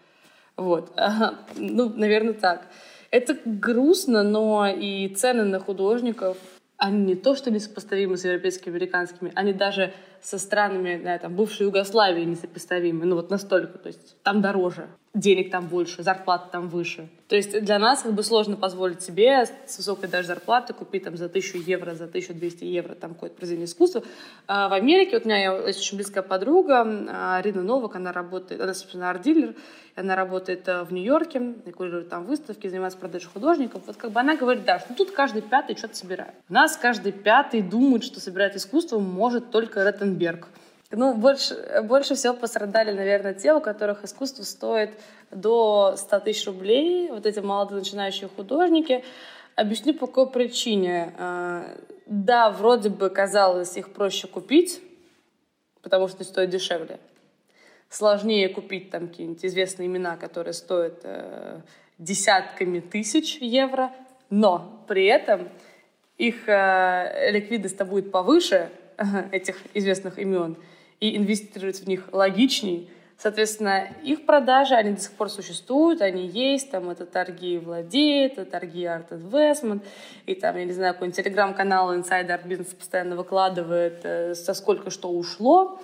Вот. 0.57 0.93
Ну, 1.57 1.93
наверное, 1.95 2.35
так. 2.35 2.67
Это 3.11 3.37
грустно, 3.45 4.23
но 4.23 4.67
и 4.67 5.09
цены 5.09 5.45
на 5.45 5.61
художников, 5.61 6.37
они 6.77 7.05
не 7.05 7.15
то 7.15 7.35
что 7.35 7.51
несопоставимы 7.51 8.17
с 8.17 8.25
европейскими, 8.25 8.75
американскими, 8.75 9.33
они 9.35 9.53
даже 9.53 9.95
со 10.21 10.39
странами, 10.39 11.01
да, 11.03 11.19
там, 11.19 11.35
бывшей 11.35 11.67
Югославии 11.67 12.25
несопоставимы, 12.25 13.07
ну 13.07 13.17
вот 13.17 13.31
настолько, 13.31 13.79
то 13.79 13.87
есть 13.87 14.21
там 14.23 14.43
дороже 14.43 14.89
денег 15.17 15.51
там 15.51 15.67
больше, 15.67 16.03
зарплата 16.03 16.49
там 16.53 16.69
выше. 16.69 17.09
То 17.29 17.35
есть 17.35 17.61
для 17.65 17.79
нас 17.79 18.03
как 18.03 18.13
бы 18.13 18.23
сложно 18.23 18.57
позволить 18.57 19.03
себе 19.03 19.47
с 19.67 19.79
высокой 19.79 20.09
даже 20.09 20.29
зарплаты 20.29 20.75
купить 20.75 21.05
там 21.05 21.17
за 21.17 21.25
1000 21.25 21.59
евро, 21.59 21.95
за 21.95 22.05
1200 22.05 22.65
евро 22.65 22.95
там 22.95 23.15
какое-то 23.15 23.37
произведение 23.37 23.67
искусства. 23.67 24.03
А 24.47 24.69
в 24.69 24.75
Америке, 24.75 25.17
вот 25.17 25.25
у 25.25 25.29
меня 25.29 25.67
есть 25.67 25.81
очень 25.81 25.97
близкая 25.97 26.23
подруга, 26.23 26.83
Арина 27.37 27.63
Новак, 27.63 27.97
она 27.97 28.13
работает, 28.13 28.61
она, 28.61 28.75
собственно, 28.75 29.11
арт-дилер, 29.11 29.55
она 29.97 30.15
работает 30.15 30.69
э, 30.69 30.85
в 30.85 30.93
Нью-Йорке, 30.93 31.55
курирует 31.75 32.11
там 32.11 32.27
выставки, 32.27 32.69
занимается 32.69 32.99
продажей 32.99 33.29
художников. 33.33 33.83
Вот 33.87 33.97
как 33.97 34.13
бы 34.13 34.21
она 34.21 34.37
говорит, 34.37 34.65
да, 34.65 34.79
что 34.79 34.95
тут 34.95 35.11
каждый 35.11 35.41
пятый 35.41 35.75
что-то 35.75 35.97
собирает. 35.97 36.35
У 36.51 36.53
нас 36.53 36.77
каждый 36.77 37.13
пятый 37.13 37.63
думает, 37.63 38.05
что 38.05 38.21
собирать 38.21 38.57
искусство 38.57 38.99
может 38.99 39.51
только 39.51 39.83
Реттенберг. 39.83 40.49
Ну, 40.93 41.15
больше, 41.15 41.83
больше 41.83 42.15
всего 42.15 42.35
пострадали, 42.35 42.93
наверное, 42.93 43.35
те, 43.35 43.53
у 43.53 43.61
которых 43.61 44.05
искусство 44.05 44.45
стоит 44.45 44.91
до 45.31 45.95
100 45.97 46.21
тысяч 46.21 46.47
рублей, 46.47 47.11
вот 47.11 47.27
эти 47.27 47.41
молодые 47.41 47.81
начинающие 47.81 48.29
художники. 48.29 49.05
Объясню, 49.57 49.95
по 49.95 50.07
какой 50.07 50.31
причине. 50.31 51.13
А, 51.19 51.65
да, 52.07 52.51
вроде 52.51 52.89
бы 52.89 53.11
казалось, 53.11 53.77
их 53.77 53.93
проще 53.93 54.29
купить, 54.29 54.81
потому 55.83 56.07
что 56.07 56.23
стоит 56.23 56.51
дешевле. 56.51 57.01
Сложнее 57.89 58.49
купить 58.49 58.91
там 58.91 59.09
какие-нибудь 59.09 59.45
известные 59.45 59.87
имена, 59.87 60.17
которые 60.17 60.53
стоят 60.53 61.01
э, 61.05 61.61
десятками 61.99 62.81
тысяч 62.81 63.39
евро, 63.41 63.93
но 64.29 64.85
при 64.87 65.07
этом 65.07 65.49
их 66.19 66.49
э, 66.49 67.31
ликвидность 67.31 67.81
будет 67.83 68.11
повыше 68.11 68.71
этих 69.33 69.57
известных 69.75 70.19
имен, 70.19 70.57
и 71.01 71.17
инвестировать 71.17 71.81
в 71.81 71.89
них 71.89 72.09
логичней. 72.13 72.91
Соответственно, 73.19 73.89
их 74.03 74.27
продажи, 74.27 74.75
они 74.75 74.93
до 74.93 75.01
сих 75.01 75.13
пор 75.13 75.31
существуют, 75.31 76.03
они 76.03 76.27
есть, 76.27 76.71
там 76.71 76.91
это 76.91 77.07
торги 77.07 77.57
владеет, 77.57 78.33
это 78.33 78.51
торги 78.51 78.85
Art 78.85 79.09
Investment, 79.09 79.83
и 80.27 80.35
там, 80.35 80.57
я 80.59 80.67
не 80.67 80.73
знаю, 80.73 80.93
какой-нибудь 80.93 81.17
телеграм-канал 81.17 81.95
Inside 81.95 82.29
Art 82.29 82.47
Business 82.47 82.77
постоянно 82.77 83.17
выкладывает, 83.17 84.01
э, 84.05 84.35
со 84.35 84.53
сколько 84.53 84.91
что 84.91 85.09
ушло. 85.09 85.81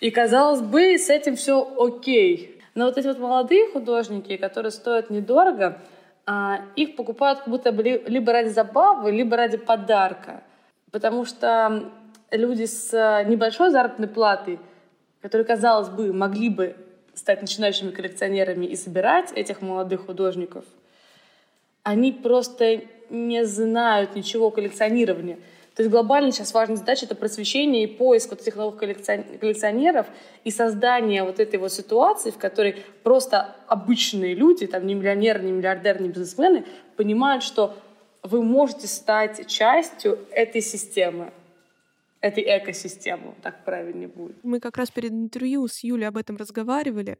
И, 0.00 0.10
казалось 0.10 0.60
бы, 0.60 0.98
с 0.98 1.08
этим 1.08 1.36
все 1.36 1.66
окей. 1.78 2.60
Но 2.74 2.86
вот 2.86 2.98
эти 2.98 3.06
вот 3.06 3.18
молодые 3.18 3.68
художники, 3.68 4.36
которые 4.36 4.72
стоят 4.72 5.08
недорого, 5.08 5.80
а, 6.26 6.62
их 6.76 6.96
покупают 6.96 7.40
как 7.40 7.48
будто 7.48 7.72
бы 7.72 7.82
либо 7.82 8.32
ради 8.32 8.48
забавы, 8.48 9.12
либо 9.12 9.36
ради 9.36 9.56
подарка. 9.56 10.42
Потому 10.90 11.24
что 11.24 11.90
люди 12.36 12.64
с 12.64 12.92
э, 12.92 13.24
небольшой 13.28 13.70
заработной 13.70 14.08
платой, 14.08 14.58
которые, 15.20 15.46
казалось 15.46 15.88
бы, 15.88 16.12
могли 16.12 16.48
бы 16.48 16.76
стать 17.14 17.40
начинающими 17.40 17.90
коллекционерами 17.90 18.66
и 18.66 18.76
собирать 18.76 19.32
этих 19.32 19.62
молодых 19.62 20.06
художников, 20.06 20.64
они 21.82 22.12
просто 22.12 22.82
не 23.10 23.44
знают 23.44 24.16
ничего 24.16 24.48
о 24.48 24.50
коллекционировании. 24.50 25.38
То 25.74 25.82
есть 25.82 25.90
глобально 25.90 26.30
сейчас 26.30 26.54
важная 26.54 26.76
задача— 26.76 27.04
это 27.06 27.16
просвещение 27.16 27.84
и 27.84 27.86
поиск 27.86 28.30
вот 28.30 28.40
этих 28.40 28.54
новых 28.54 28.76
коллекционеров 28.76 30.06
и 30.44 30.50
создание 30.50 31.24
вот 31.24 31.40
этой 31.40 31.58
вот 31.58 31.72
ситуации, 31.72 32.30
в 32.30 32.38
которой 32.38 32.84
просто 33.02 33.56
обычные 33.66 34.34
люди, 34.34 34.66
там 34.66 34.86
не 34.86 34.94
миллионеры, 34.94 35.42
не 35.42 35.50
миллиардеры, 35.50 36.00
не 36.00 36.10
бизнесмены, 36.10 36.64
понимают, 36.96 37.42
что 37.42 37.74
вы 38.22 38.42
можете 38.42 38.86
стать 38.86 39.48
частью 39.48 40.20
этой 40.30 40.60
системы 40.60 41.32
этой 42.24 42.42
экосистемы, 42.42 43.34
так 43.42 43.64
правильнее 43.64 44.08
будет. 44.08 44.42
Мы 44.42 44.58
как 44.58 44.78
раз 44.78 44.90
перед 44.90 45.12
интервью 45.12 45.68
с 45.68 45.84
Юлей 45.84 46.08
об 46.08 46.16
этом 46.16 46.36
разговаривали, 46.36 47.18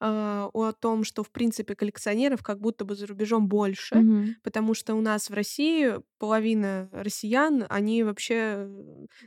э, 0.00 0.48
о 0.52 0.72
том, 0.72 1.04
что, 1.04 1.22
в 1.22 1.30
принципе, 1.30 1.74
коллекционеров 1.74 2.42
как 2.42 2.58
будто 2.58 2.86
бы 2.86 2.94
за 2.94 3.06
рубежом 3.06 3.48
больше, 3.48 3.96
mm-hmm. 3.96 4.26
потому 4.42 4.72
что 4.72 4.94
у 4.94 5.02
нас 5.02 5.28
в 5.28 5.34
России 5.34 5.96
половина 6.18 6.88
россиян, 6.92 7.66
они 7.68 8.02
вообще, 8.02 8.66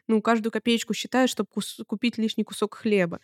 ну, 0.08 0.22
каждую 0.22 0.52
копеечку 0.52 0.96
считают, 0.96 1.30
чтобы 1.30 1.50
кус- 1.56 1.84
купить 1.86 2.18
лишний 2.18 2.44
кусок 2.44 2.74
хлеба. 2.74 3.20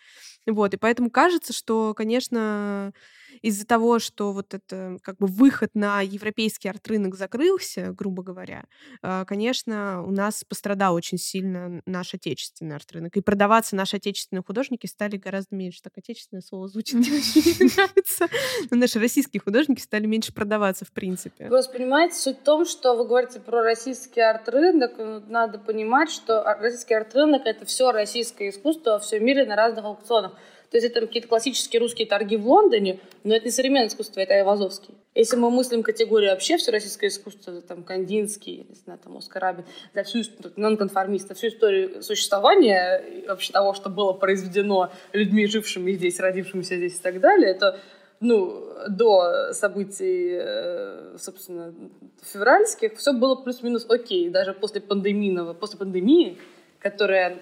Вот, 0.45 0.75
и 0.75 0.77
поэтому 0.77 1.09
кажется, 1.09 1.53
что, 1.53 1.95
конечно, 1.95 2.93
из-за 3.41 3.65
того, 3.65 3.99
что 3.99 4.31
вот 4.31 4.53
это 4.53 4.97
как 5.01 5.17
бы 5.17 5.27
выход 5.27 5.71
на 5.73 6.01
европейский 6.01 6.69
арт-рынок 6.69 7.15
закрылся, 7.15 7.93
грубо 7.93 8.23
говоря, 8.23 8.65
а, 9.01 9.25
конечно, 9.25 10.03
у 10.03 10.11
нас 10.11 10.43
пострадал 10.43 10.95
очень 10.95 11.17
сильно 11.17 11.81
наш 11.85 12.13
отечественный 12.13 12.75
арт-рынок. 12.75 13.15
И 13.17 13.21
продаваться 13.21 13.75
наши 13.75 13.97
отечественные 13.97 14.43
художники 14.43 14.85
стали 14.85 15.17
гораздо 15.17 15.55
меньше. 15.55 15.81
Так 15.81 15.97
отечественное 15.97 16.41
слово 16.41 16.67
звучит 16.67 16.95
не 16.95 17.11
очень 17.11 17.71
нравится. 17.75 18.27
Но 18.71 18.77
наши 18.77 18.99
российские 18.99 19.41
художники 19.41 19.81
стали 19.81 20.05
меньше 20.05 20.33
продаваться 20.33 20.85
в 20.85 20.91
принципе. 20.91 21.47
Просто 21.47 21.73
понимаете, 21.73 22.15
суть 22.15 22.39
в 22.39 22.43
том, 22.43 22.65
что 22.65 22.95
вы 22.95 23.07
говорите 23.07 23.39
про 23.39 23.61
российский 23.63 24.21
арт-рынок. 24.21 24.93
Ну, 24.97 25.19
надо 25.27 25.59
понимать, 25.59 26.09
что 26.09 26.43
российский 26.43 26.93
арт-рынок— 26.93 27.43
это 27.45 27.65
все 27.65 27.91
российское 27.91 28.49
искусство 28.49 28.91
во 28.91 28.99
всем 28.99 29.25
мире 29.25 29.45
на 29.45 29.55
разных 29.55 29.85
аукционах. 29.85 30.33
То 30.75 30.77
есть 30.77 30.91
это 30.91 31.07
какие-то 31.07 31.29
классические 31.29 31.79
русские 31.79 32.05
торги 32.05 32.35
в 32.35 32.45
Лондоне, 32.45 32.99
но 33.23 33.33
это 33.33 33.45
не 33.45 33.51
современное 33.51 33.87
искусство, 33.87 34.19
это 34.19 34.33
Айвазовский. 34.33 34.93
Если 35.13 35.37
мы 35.37 35.49
мыслим 35.49 35.83
категорию 35.83 36.31
вообще 36.31 36.57
все 36.57 36.69
российское 36.69 37.07
искусство, 37.07 37.61
там 37.61 37.81
Кандинский, 37.85 38.65
не 38.67 38.75
знаю, 38.75 38.99
там 39.01 39.15
Оскар 39.15 39.45
Абин, 39.45 39.63
за 39.93 40.03
всю 40.03 40.23
нонконформиста, 40.57 41.33
всю 41.33 41.47
историю 41.47 42.03
существования 42.03 43.01
вообще 43.25 43.53
того, 43.53 43.73
что 43.73 43.89
было 43.89 44.11
произведено 44.11 44.91
людьми, 45.13 45.47
жившими 45.47 45.93
здесь, 45.93 46.19
родившимися 46.19 46.75
здесь 46.75 46.99
и 46.99 47.01
так 47.01 47.21
далее, 47.21 47.51
это 47.51 47.79
ну, 48.19 48.73
до 48.89 49.53
событий, 49.53 50.39
э, 50.41 51.15
собственно, 51.17 51.73
февральских, 52.21 52.97
все 52.97 53.13
было 53.13 53.35
плюс-минус 53.35 53.85
окей. 53.87 54.29
Даже 54.29 54.51
после 54.51 54.81
пандемийного, 54.81 55.53
после 55.53 55.79
пандемии, 55.79 56.37
которая 56.79 57.37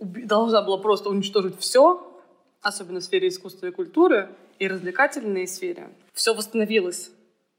должна 0.00 0.62
была 0.62 0.78
просто 0.78 1.10
уничтожить 1.10 1.58
все, 1.58 2.06
особенно 2.62 3.00
в 3.00 3.04
сфере 3.04 3.28
искусства 3.28 3.66
и 3.66 3.70
культуры 3.70 4.28
и 4.58 4.68
развлекательной 4.68 5.46
сфере, 5.46 5.88
все 6.12 6.34
восстановилось, 6.34 7.10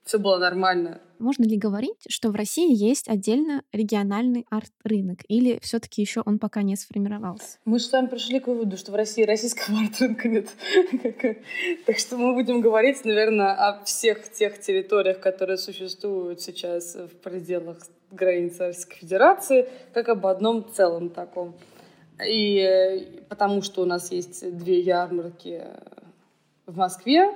все 0.03 0.17
было 0.17 0.37
нормально. 0.37 0.99
Можно 1.19 1.43
ли 1.43 1.57
говорить, 1.57 1.99
что 2.09 2.31
в 2.31 2.35
России 2.35 2.73
есть 2.73 3.07
отдельно 3.07 3.63
региональный 3.71 4.47
арт-рынок? 4.49 5.19
Или 5.27 5.59
все 5.61 5.79
таки 5.79 6.01
еще 6.01 6.23
он 6.25 6.39
пока 6.39 6.63
не 6.63 6.75
сформировался? 6.75 7.59
Мы 7.65 7.77
же 7.77 7.85
с 7.85 7.91
вами 7.91 8.07
пришли 8.07 8.39
к 8.39 8.47
выводу, 8.47 8.77
что 8.77 8.91
в 8.91 8.95
России 8.95 9.21
российского 9.23 9.79
арт-рынка 9.79 10.27
нет. 10.27 10.49
Так 11.85 11.99
что 11.99 12.17
мы 12.17 12.33
будем 12.33 12.61
говорить, 12.61 13.05
наверное, 13.05 13.53
о 13.53 13.83
всех 13.83 14.31
тех 14.31 14.59
территориях, 14.59 15.19
которые 15.19 15.57
существуют 15.57 16.41
сейчас 16.41 16.95
в 16.95 17.15
пределах 17.23 17.77
границ 18.09 18.59
Российской 18.59 18.97
Федерации, 18.97 19.69
как 19.93 20.09
об 20.09 20.25
одном 20.25 20.65
целом 20.73 21.09
таком. 21.09 21.55
И 22.25 23.23
потому 23.29 23.61
что 23.61 23.81
у 23.81 23.85
нас 23.85 24.11
есть 24.11 24.57
две 24.57 24.79
ярмарки 24.79 25.63
В 26.65 26.77
Москве 26.77 27.33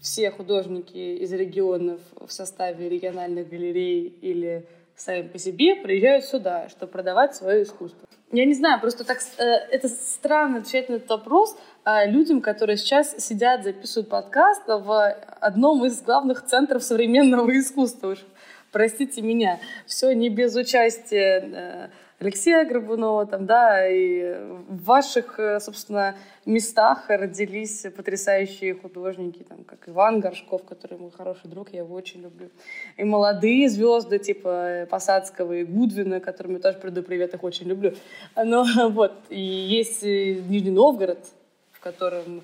все 0.00 0.30
художники 0.30 0.96
из 1.22 1.32
регионов 1.32 2.00
в 2.20 2.30
составе 2.30 2.88
региональных 2.88 3.48
галерей 3.48 4.06
или 4.20 4.66
сами 4.96 5.26
по 5.26 5.38
себе 5.38 5.76
приезжают 5.76 6.24
сюда, 6.26 6.68
чтобы 6.68 6.92
продавать 6.92 7.34
свое 7.34 7.62
искусство. 7.62 8.06
Я 8.30 8.44
не 8.44 8.54
знаю, 8.54 8.80
просто 8.80 9.04
так 9.04 9.18
э, 9.38 9.44
это 9.44 9.88
странно 9.88 10.58
отвечать 10.58 10.88
на 10.88 10.94
этот 10.94 11.08
вопрос 11.08 11.56
э, 11.84 12.10
людям, 12.10 12.40
которые 12.40 12.76
сейчас 12.76 13.16
сидят, 13.18 13.64
записывают 13.64 14.08
подкаст 14.08 14.62
в 14.66 15.12
одном 15.40 15.84
из 15.84 16.02
главных 16.02 16.44
центров 16.44 16.82
современного 16.82 17.56
искусства. 17.58 18.08
Уж 18.08 18.18
простите 18.72 19.22
меня, 19.22 19.60
все 19.86 20.12
не 20.12 20.28
без 20.28 20.54
участия 20.56 21.40
э, 21.40 21.88
Алексея 22.24 22.64
Горбунова, 22.64 23.26
там, 23.26 23.44
да, 23.44 23.86
и 23.86 24.34
в 24.68 24.84
ваших, 24.84 25.38
э, 25.38 25.60
собственно, 25.60 26.16
местах 26.46 27.04
родились 27.08 27.86
потрясающие 27.94 28.74
художники, 28.74 29.42
там, 29.42 29.62
как 29.64 29.86
Иван 29.88 30.20
Горшков, 30.20 30.64
который 30.64 30.96
мой 30.96 31.10
хороший 31.10 31.48
друг, 31.50 31.74
я 31.74 31.80
его 31.80 31.94
очень 31.94 32.22
люблю. 32.22 32.48
И 32.96 33.04
молодые 33.04 33.68
звезды, 33.68 34.18
типа 34.18 34.86
Посадского 34.88 35.52
и 35.52 35.64
Гудвина, 35.64 36.20
которым 36.20 36.54
я 36.54 36.60
тоже 36.60 36.78
приду 36.78 37.02
привет, 37.02 37.34
их 37.34 37.44
очень 37.44 37.66
люблю. 37.66 37.92
Но 38.36 38.64
вот, 38.88 39.12
и 39.28 39.40
есть 39.40 40.02
э, 40.02 40.34
Нижний 40.48 40.70
Новгород, 40.70 41.18
в 41.72 41.80
котором 41.80 42.42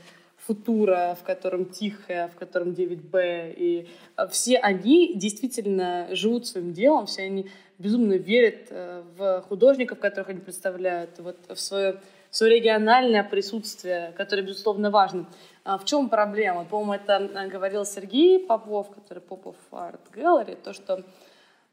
Футура, 0.50 1.16
в 1.20 1.22
котором 1.22 1.64
Тихая, 1.66 2.26
в 2.26 2.34
котором 2.34 2.70
9Б. 2.70 3.54
И 3.56 3.88
э, 4.16 4.28
все 4.28 4.58
они 4.58 5.14
действительно 5.14 6.08
живут 6.10 6.48
своим 6.48 6.72
делом, 6.72 7.06
все 7.06 7.22
они 7.22 7.48
безумно 7.78 8.14
верят 8.14 8.66
э, 8.70 9.04
в 9.16 9.42
художников, 9.48 10.00
которых 10.00 10.30
они 10.30 10.40
представляют, 10.40 11.20
вот 11.20 11.36
в 11.48 11.60
свое, 11.60 12.00
в 12.30 12.36
свое 12.36 12.56
региональное 12.56 13.22
присутствие, 13.22 14.12
которое, 14.16 14.42
безусловно, 14.42 14.90
важно. 14.90 15.26
А 15.62 15.78
в 15.78 15.84
чем 15.84 16.08
проблема? 16.08 16.64
По-моему, 16.64 16.94
это 16.94 17.30
э, 17.32 17.46
говорил 17.46 17.84
Сергей 17.84 18.44
Попов, 18.44 18.90
который 18.90 19.20
Попов 19.20 19.54
Art 19.70 20.00
Gallery, 20.12 20.56
то, 20.56 20.72
что 20.72 21.04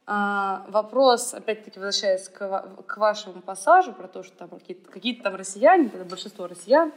а, 0.05 0.65
вопрос, 0.69 1.34
опять-таки, 1.34 1.79
возвращаясь 1.79 2.29
к, 2.29 2.38
к 2.86 2.98
вашему 2.98 3.41
пассажу, 3.41 3.91
про 3.91 4.07
то, 4.07 4.22
что 4.22 4.38
там 4.38 4.50
какие-то, 4.50 4.89
какие 4.91 5.15
там 5.15 5.36
россияне, 5.36 5.89
большинство 6.07 6.46
россиян, 6.46 6.93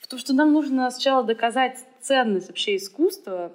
в 0.00 0.08
том, 0.08 0.18
что 0.18 0.32
нам 0.32 0.52
нужно 0.52 0.90
сначала 0.90 1.24
доказать 1.24 1.78
ценность 2.00 2.48
вообще 2.48 2.76
искусства, 2.76 3.52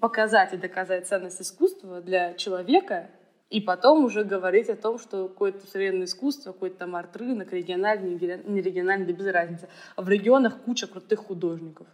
показать 0.00 0.52
и 0.52 0.56
доказать 0.56 1.06
ценность 1.06 1.40
искусства 1.40 2.00
для 2.00 2.34
человека, 2.34 3.10
и 3.48 3.60
потом 3.60 4.04
уже 4.04 4.24
говорить 4.24 4.68
о 4.68 4.76
том, 4.76 4.98
что 4.98 5.28
какое-то 5.28 5.64
современное 5.66 6.06
искусство, 6.06 6.52
какой-то 6.52 6.78
там 6.78 6.96
арт-рынок, 6.96 7.52
региональный, 7.52 8.18
не 8.44 8.60
региональный, 8.60 9.06
да 9.06 9.12
без 9.12 9.26
разницы. 9.26 9.68
А 9.94 10.02
в 10.02 10.08
регионах 10.08 10.62
куча 10.62 10.88
крутых 10.88 11.20
художников. 11.20 11.86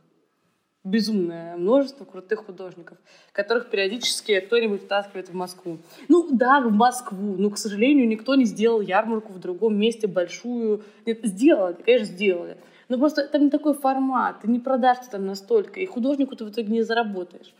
Безумное 0.83 1.57
множество 1.57 2.05
крутых 2.05 2.47
художников, 2.47 2.99
которых 3.33 3.71
периодически 3.71 4.41
кто-нибудь 4.41 4.83
втаскивает 4.83 5.29
в 5.29 5.35
Москву. 5.35 5.79
Ну 6.09 6.29
да, 6.33 6.61
в 6.61 6.73
Москву, 6.73 7.37
но, 7.37 7.51
к 7.51 7.59
сожалению, 7.59 8.09
никто 8.09 8.35
не 8.35 8.47
сделал 8.47 8.81
ярмарку 8.81 9.33
в 9.33 9.39
другом 9.39 9.79
месте 9.79 10.09
большую. 10.09 10.83
Нет, 11.07 11.21
сделали, 11.23 11.77
конечно, 11.85 12.07
сделали. 12.07 12.57
Но 12.89 12.99
просто 12.99 13.27
там 13.29 13.45
не 13.45 13.51
такой 13.51 13.75
формат, 13.75 14.41
ты 14.41 14.49
не 14.49 14.61
продашь 14.61 15.07
там 15.11 15.27
настолько, 15.27 15.81
и 15.81 15.87
художнику 15.87 16.37
ты 16.37 16.45
в 16.45 16.51
итоге 16.51 16.73
не 16.73 16.83
заработаешь. 16.83 17.55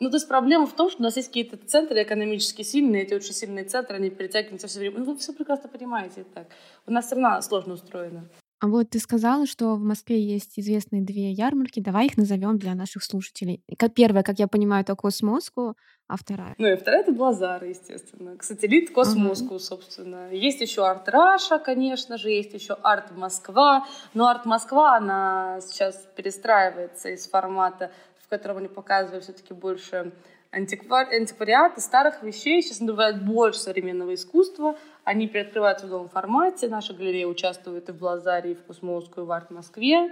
Ну, 0.00 0.10
то 0.10 0.16
есть 0.16 0.28
проблема 0.28 0.66
в 0.66 0.74
том, 0.74 0.90
что 0.90 1.00
у 1.00 1.02
нас 1.02 1.16
есть 1.16 1.28
какие-то 1.28 1.56
центры 1.56 2.02
экономически 2.02 2.62
сильные, 2.62 3.02
эти 3.02 3.14
очень 3.14 3.32
сильные 3.32 3.64
центры, 3.64 3.96
они 3.96 4.10
перетягиваются 4.10 4.68
все 4.68 4.78
время. 4.78 4.98
Ну, 4.98 5.04
вы 5.06 5.16
все 5.16 5.32
прекрасно 5.32 5.68
понимаете 5.68 6.24
так. 6.34 6.46
У 6.86 6.92
нас 6.92 7.06
страна 7.06 7.42
сложно 7.42 7.74
устроена. 7.74 8.28
А 8.60 8.66
вот 8.66 8.90
ты 8.90 8.98
сказала, 8.98 9.46
что 9.46 9.76
в 9.76 9.80
Москве 9.80 10.20
есть 10.20 10.58
известные 10.58 11.02
две 11.02 11.30
ярмарки. 11.30 11.80
Давай 11.80 12.06
их 12.06 12.16
назовем 12.16 12.58
для 12.58 12.74
наших 12.74 13.04
слушателей. 13.04 13.62
Как 13.76 13.94
первая, 13.94 14.22
как 14.24 14.38
я 14.38 14.48
понимаю, 14.48 14.82
это 14.82 14.96
Космоску, 14.96 15.76
а 16.08 16.16
вторая? 16.16 16.54
Ну 16.58 16.66
и 16.66 16.76
вторая 16.76 17.02
это 17.02 17.12
Блазар, 17.12 17.62
естественно. 17.64 18.36
Сателлит 18.40 18.90
Cosmoscow, 18.92 19.54
uh-huh. 19.54 19.60
собственно. 19.60 20.32
Есть 20.32 20.60
еще 20.60 20.86
Art 20.86 21.08
Russia, 21.08 21.58
конечно 21.58 22.18
же, 22.18 22.30
есть 22.30 22.54
еще 22.54 22.76
Арт 22.82 23.16
Москва. 23.16 23.86
Но 24.14 24.26
Арт 24.26 24.46
Москва, 24.46 24.96
она 24.96 25.60
сейчас 25.60 26.08
перестраивается 26.16 27.10
из 27.10 27.28
формата 27.28 27.90
в 28.28 28.30
котором 28.30 28.58
они 28.58 28.68
показывают 28.68 29.24
все-таки 29.24 29.54
больше 29.54 30.12
антиквар... 30.50 31.08
антиквариата, 31.10 31.80
старых 31.80 32.22
вещей. 32.22 32.60
Сейчас 32.60 32.80
называют 32.80 33.22
больше 33.22 33.58
современного 33.58 34.12
искусства. 34.12 34.76
Они 35.02 35.26
приоткрываются 35.26 35.86
в 35.86 35.88
новом 35.88 36.10
формате. 36.10 36.68
Наша 36.68 36.92
галерея 36.92 37.26
участвует 37.26 37.88
и 37.88 37.92
в 37.92 37.96
Блазаре, 37.96 38.52
и 38.52 38.54
в 38.54 38.62
Cosmoscow, 38.64 39.24
и 39.24 39.26
в 39.26 39.32
Арт-Москве. 39.32 39.96
А, 39.96 40.10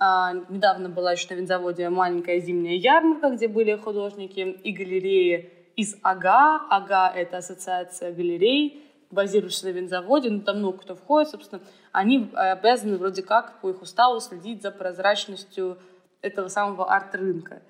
недавно 0.00 0.88
была 0.88 1.12
еще 1.12 1.32
на 1.34 1.38
винзаводе 1.38 1.88
маленькая 1.88 2.40
зимняя 2.40 2.76
ярмарка, 2.76 3.30
где 3.30 3.48
были 3.48 3.76
художники 3.76 4.40
и 4.40 4.72
галереи 4.72 5.52
из 5.76 5.96
АГА. 6.02 6.66
АГА— 6.70 7.12
это 7.16 7.38
ассоциация 7.38 8.12
галерей, 8.12 8.82
базирующихся 9.10 9.66
на 9.66 9.70
винзаводе, 9.70 10.30
но 10.30 10.40
там 10.40 10.58
много 10.58 10.78
кто 10.78 10.94
входит, 10.94 11.30
собственно. 11.30 11.62
Они 11.92 12.30
обязаны 12.34 12.96
вроде 12.96 13.22
как 13.22 13.60
по 13.60 13.70
их 13.70 13.82
уставу 13.82 14.20
следить 14.20 14.62
за 14.62 14.70
прозрачностью 14.70 15.78
этого 16.20 16.48
самого 16.48 16.92
арт-рынка. 16.92 17.62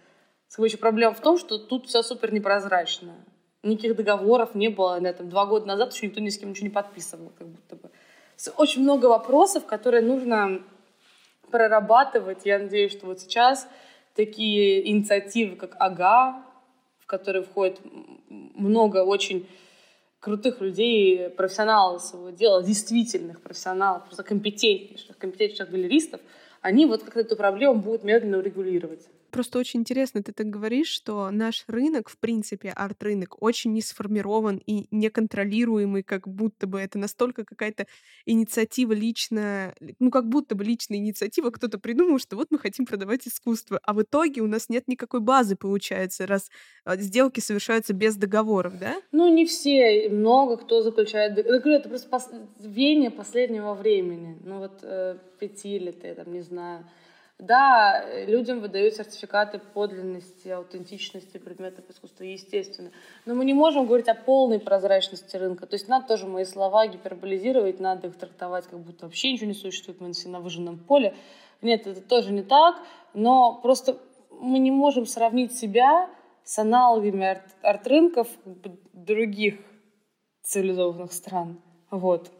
Следующая 0.48 0.78
проблема 0.78 1.14
в 1.14 1.20
том, 1.20 1.36
что 1.36 1.58
тут 1.58 1.86
все 1.86 2.02
супер 2.02 2.32
непрозрачно. 2.32 3.14
Никаких 3.62 3.96
договоров 3.96 4.54
не 4.54 4.68
было. 4.68 4.98
На 5.00 5.08
этом 5.08 5.28
два 5.28 5.46
года 5.46 5.66
назад 5.66 5.92
еще 5.92 6.06
никто 6.06 6.20
ни 6.20 6.28
с 6.28 6.38
кем 6.38 6.50
ничего 6.50 6.66
не 6.68 6.72
подписывал. 6.72 7.32
Как 7.36 7.48
будто 7.48 7.76
бы. 7.76 7.90
Очень 8.56 8.82
много 8.82 9.06
вопросов, 9.06 9.66
которые 9.66 10.02
нужно 10.02 10.62
прорабатывать. 11.50 12.44
Я 12.44 12.58
надеюсь, 12.58 12.92
что 12.92 13.06
вот 13.06 13.20
сейчас 13.20 13.68
такие 14.14 14.88
инициативы, 14.88 15.56
как 15.56 15.76
АГА, 15.78 16.42
в 16.98 17.06
которые 17.06 17.44
входит 17.44 17.80
много 18.28 19.04
очень 19.04 19.48
крутых 20.20 20.60
людей, 20.60 21.28
профессионалов 21.30 22.02
своего 22.02 22.30
дела, 22.30 22.62
действительных 22.62 23.42
профессионалов, 23.42 24.04
просто 24.04 24.22
компетентнейших, 24.22 25.18
компетентнейших 25.18 25.70
галеристов– 25.70 26.20
они 26.64 26.86
вот 26.86 27.02
как-то 27.02 27.20
эту 27.20 27.36
проблему 27.36 27.74
будут 27.74 28.04
медленно 28.04 28.40
регулировать. 28.40 29.06
Просто 29.34 29.58
очень 29.58 29.80
интересно, 29.80 30.22
ты 30.22 30.30
так 30.30 30.46
говоришь, 30.46 30.86
что 30.86 31.28
наш 31.32 31.64
рынок, 31.66 32.08
в 32.08 32.18
принципе, 32.18 32.70
арт-рынок, 32.70 33.42
очень 33.42 33.72
не 33.72 33.82
сформирован 33.82 34.62
и 34.64 34.86
неконтролируемый, 34.92 36.04
как 36.04 36.28
будто 36.28 36.68
бы 36.68 36.78
это 36.78 37.00
настолько 37.00 37.44
какая-то 37.44 37.88
инициатива 38.26 38.92
личная, 38.92 39.74
ну, 39.98 40.12
как 40.12 40.28
будто 40.28 40.54
бы 40.54 40.62
личная 40.62 40.98
инициатива, 40.98 41.50
кто-то 41.50 41.80
придумал, 41.80 42.20
что 42.20 42.36
вот 42.36 42.52
мы 42.52 42.60
хотим 42.60 42.86
продавать 42.86 43.26
искусство, 43.26 43.80
а 43.82 43.92
в 43.92 44.02
итоге 44.02 44.40
у 44.40 44.46
нас 44.46 44.68
нет 44.68 44.86
никакой 44.86 45.18
базы, 45.18 45.56
получается, 45.56 46.28
раз 46.28 46.48
а, 46.84 46.96
сделки 46.96 47.40
совершаются 47.40 47.92
без 47.92 48.14
договоров, 48.14 48.78
да? 48.78 48.94
Ну, 49.10 49.26
не 49.34 49.46
все, 49.46 50.10
много 50.10 50.58
кто 50.58 50.80
заключает 50.82 51.34
договор. 51.34 51.66
Это 51.66 51.88
просто 51.88 52.08
пос... 52.08 52.30
веяние 52.60 53.10
последнего 53.10 53.74
времени, 53.74 54.38
ну, 54.44 54.60
вот 54.60 54.78
э, 54.82 55.18
пяти 55.40 55.80
лет, 55.80 56.04
я 56.04 56.14
там 56.14 56.32
не 56.32 56.42
знаю, 56.42 56.84
да, 57.38 58.04
людям 58.26 58.60
выдают 58.60 58.94
сертификаты 58.94 59.58
подлинности, 59.58 60.48
аутентичности 60.48 61.38
предметов 61.38 61.84
искусства, 61.90 62.24
естественно. 62.24 62.92
Но 63.26 63.34
мы 63.34 63.44
не 63.44 63.54
можем 63.54 63.86
говорить 63.86 64.08
о 64.08 64.14
полной 64.14 64.60
прозрачности 64.60 65.36
рынка. 65.36 65.66
То 65.66 65.74
есть 65.74 65.88
надо 65.88 66.06
тоже 66.06 66.26
мои 66.26 66.44
слова 66.44 66.86
гиперболизировать, 66.86 67.80
надо 67.80 68.06
их 68.06 68.16
трактовать, 68.16 68.66
как 68.66 68.78
будто 68.78 69.06
вообще 69.06 69.32
ничего 69.32 69.48
не 69.48 69.54
существует, 69.54 70.00
мы 70.00 70.12
все 70.12 70.28
на 70.28 70.40
выжженном 70.40 70.78
поле. 70.78 71.14
Нет, 71.60 71.86
это 71.86 72.00
тоже 72.00 72.32
не 72.32 72.42
так, 72.42 72.76
но 73.14 73.60
просто 73.62 73.98
мы 74.30 74.58
не 74.58 74.70
можем 74.70 75.06
сравнить 75.06 75.56
себя 75.56 76.08
с 76.44 76.58
аналогами 76.58 77.26
арт- 77.26 77.56
арт-рынков 77.62 78.28
других 78.92 79.56
цивилизованных 80.42 81.12
стран. 81.12 81.60
Вот. 81.90 82.30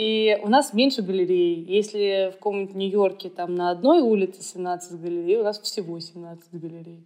И 0.00 0.38
у 0.42 0.48
нас 0.48 0.72
меньше 0.72 1.02
галерей. 1.02 1.62
Если 1.68 2.30
в 2.30 2.36
каком-нибудь 2.36 2.74
Нью-Йорке 2.74 3.28
там 3.28 3.54
на 3.54 3.70
одной 3.70 4.00
улице 4.00 4.42
17 4.42 4.98
галерей, 4.98 5.36
у 5.36 5.42
нас 5.42 5.60
всего 5.60 6.00
17 6.00 6.58
галерей. 6.58 7.04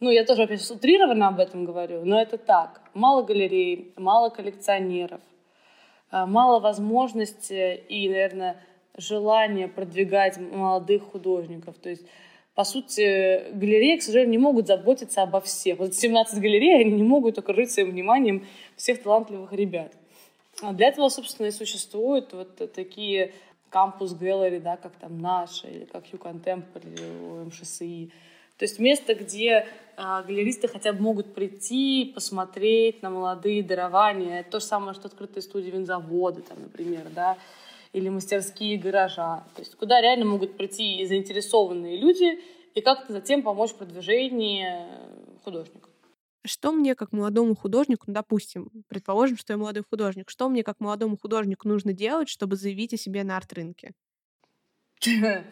Ну, 0.00 0.08
я 0.08 0.24
тоже, 0.24 0.44
опять 0.44 0.70
утрированно 0.70 1.28
об 1.28 1.40
этом 1.40 1.66
говорю, 1.66 2.06
но 2.06 2.18
это 2.18 2.38
так. 2.38 2.80
Мало 2.94 3.20
галерей, 3.20 3.92
мало 3.96 4.30
коллекционеров, 4.30 5.20
а, 6.10 6.24
мало 6.24 6.58
возможности 6.58 7.82
и, 7.86 8.08
наверное, 8.08 8.64
желания 8.96 9.68
продвигать 9.68 10.38
молодых 10.38 11.02
художников. 11.02 11.74
То 11.82 11.90
есть, 11.90 12.06
по 12.54 12.64
сути, 12.64 13.52
галереи, 13.52 13.98
к 13.98 14.02
сожалению, 14.02 14.30
не 14.30 14.38
могут 14.38 14.68
заботиться 14.68 15.22
обо 15.22 15.42
всех. 15.42 15.80
Вот 15.80 15.94
17 15.94 16.40
галерей, 16.40 16.80
они 16.80 16.92
не 16.92 17.02
могут 17.02 17.36
окружить 17.36 17.72
своим 17.72 17.90
вниманием 17.90 18.46
всех 18.74 19.02
талантливых 19.02 19.52
ребят. 19.52 19.92
А 20.62 20.72
для 20.72 20.88
этого, 20.88 21.08
собственно, 21.08 21.46
и 21.46 21.50
существуют 21.50 22.32
вот 22.32 22.72
такие 22.72 23.34
кампус 23.70 24.14
галереи, 24.14 24.58
да, 24.58 24.76
как 24.76 24.92
там 24.96 25.18
наша, 25.18 25.68
или 25.68 25.84
как 25.84 26.06
Ю 26.12 26.18
или 26.18 27.44
МШСИ. 27.44 28.10
То 28.56 28.64
есть 28.64 28.78
место, 28.78 29.14
где 29.14 29.66
а, 29.96 30.22
галеристы 30.22 30.66
хотя 30.66 30.94
бы 30.94 31.02
могут 31.02 31.34
прийти, 31.34 32.12
посмотреть 32.14 33.02
на 33.02 33.10
молодые 33.10 33.62
дарования. 33.62 34.40
Это 34.40 34.52
то 34.52 34.60
же 34.60 34.66
самое, 34.66 34.94
что 34.94 35.08
открытые 35.08 35.42
студии 35.42 35.70
винзавода, 35.70 36.40
там, 36.40 36.62
например, 36.62 37.06
да, 37.14 37.36
или 37.92 38.08
мастерские 38.08 38.78
гаража. 38.78 39.44
То 39.54 39.60
есть 39.60 39.74
куда 39.76 40.00
реально 40.00 40.24
могут 40.24 40.56
прийти 40.56 41.04
заинтересованные 41.04 41.98
люди 41.98 42.40
и 42.74 42.80
как-то 42.80 43.12
затем 43.12 43.42
помочь 43.42 43.70
в 43.70 43.76
продвижении 43.76 44.66
художника. 45.44 45.85
Что 46.46 46.72
мне 46.72 46.94
как 46.94 47.12
молодому 47.12 47.54
художнику, 47.54 48.04
ну, 48.06 48.14
допустим, 48.14 48.70
предположим, 48.88 49.36
что 49.36 49.52
я 49.52 49.56
молодой 49.56 49.84
художник, 49.88 50.30
что 50.30 50.48
мне 50.48 50.62
как 50.62 50.80
молодому 50.80 51.16
художнику 51.16 51.68
нужно 51.68 51.92
делать, 51.92 52.28
чтобы 52.28 52.56
заявить 52.56 52.94
о 52.94 52.96
себе 52.96 53.24
на 53.24 53.36
арт-рынке? 53.36 53.92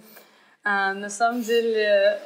А, 0.66 0.94
на 0.94 1.10
самом 1.10 1.42
деле 1.42 2.22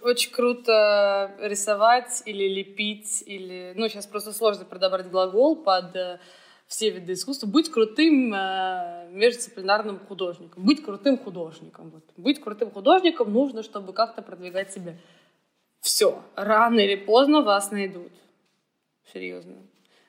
очень 0.00 0.30
круто 0.30 1.34
рисовать 1.40 2.22
или 2.24 2.46
лепить, 2.46 3.24
или... 3.26 3.72
Ну, 3.74 3.88
сейчас 3.88 4.06
просто 4.06 4.32
сложно 4.32 4.64
подобрать 4.64 5.10
глагол 5.10 5.56
под 5.56 5.96
э, 5.96 6.20
все 6.68 6.90
виды 6.90 7.14
искусства. 7.14 7.48
Быть 7.48 7.68
крутым 7.68 8.32
э, 8.32 9.08
междисциплинарным 9.10 9.98
художником. 9.98 10.64
Быть 10.64 10.84
крутым 10.84 11.18
художником. 11.18 11.90
Вот. 11.90 12.04
Быть 12.16 12.40
крутым 12.40 12.70
художником 12.70 13.32
нужно, 13.32 13.64
чтобы 13.64 13.92
как-то 13.92 14.22
продвигать 14.22 14.72
себя. 14.72 14.94
Все. 15.80 16.22
Рано 16.36 16.80
или 16.80 16.96
поздно 16.96 17.42
вас 17.42 17.70
найдут. 17.70 18.12
Серьезно. 19.12 19.56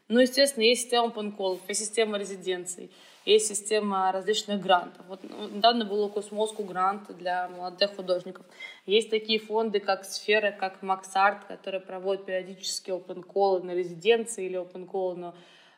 Ну, 0.07 0.19
естественно, 0.19 0.63
есть 0.63 0.83
система 0.83 1.09
панколов, 1.09 1.59
есть 1.67 1.79
система 1.79 2.17
резиденций 2.17 2.91
есть 3.25 3.47
система 3.47 4.11
различных 4.11 4.61
грантов. 4.61 5.05
Вот 5.07 5.19
ну, 5.23 5.47
недавно 5.47 5.85
был 5.85 6.09
Космоску 6.09 6.63
грант 6.63 7.15
для 7.17 7.47
молодых 7.49 7.95
художников. 7.95 8.45
Есть 8.85 9.09
такие 9.09 9.39
фонды, 9.39 9.79
как 9.79 10.05
Сфера, 10.05 10.51
как 10.51 10.81
Максарт, 10.81 11.45
которые 11.45 11.81
проводят 11.81 12.25
периодически 12.25 12.89
open 12.89 13.23
call 13.23 13.61
на 13.63 13.71
резиденции 13.71 14.45
или 14.45 14.59
open 14.59 14.89
call 14.89 15.15
на 15.15 15.35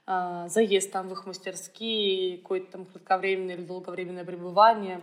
э, 0.07 0.49
заезд 0.49 0.91
там 0.91 1.09
в 1.09 1.13
их 1.13 1.25
мастерские, 1.25 2.37
какое-то 2.37 2.71
там 2.71 2.85
кратковременное 2.85 3.55
или 3.55 3.63
долговременное 3.63 4.23
пребывание. 4.23 5.01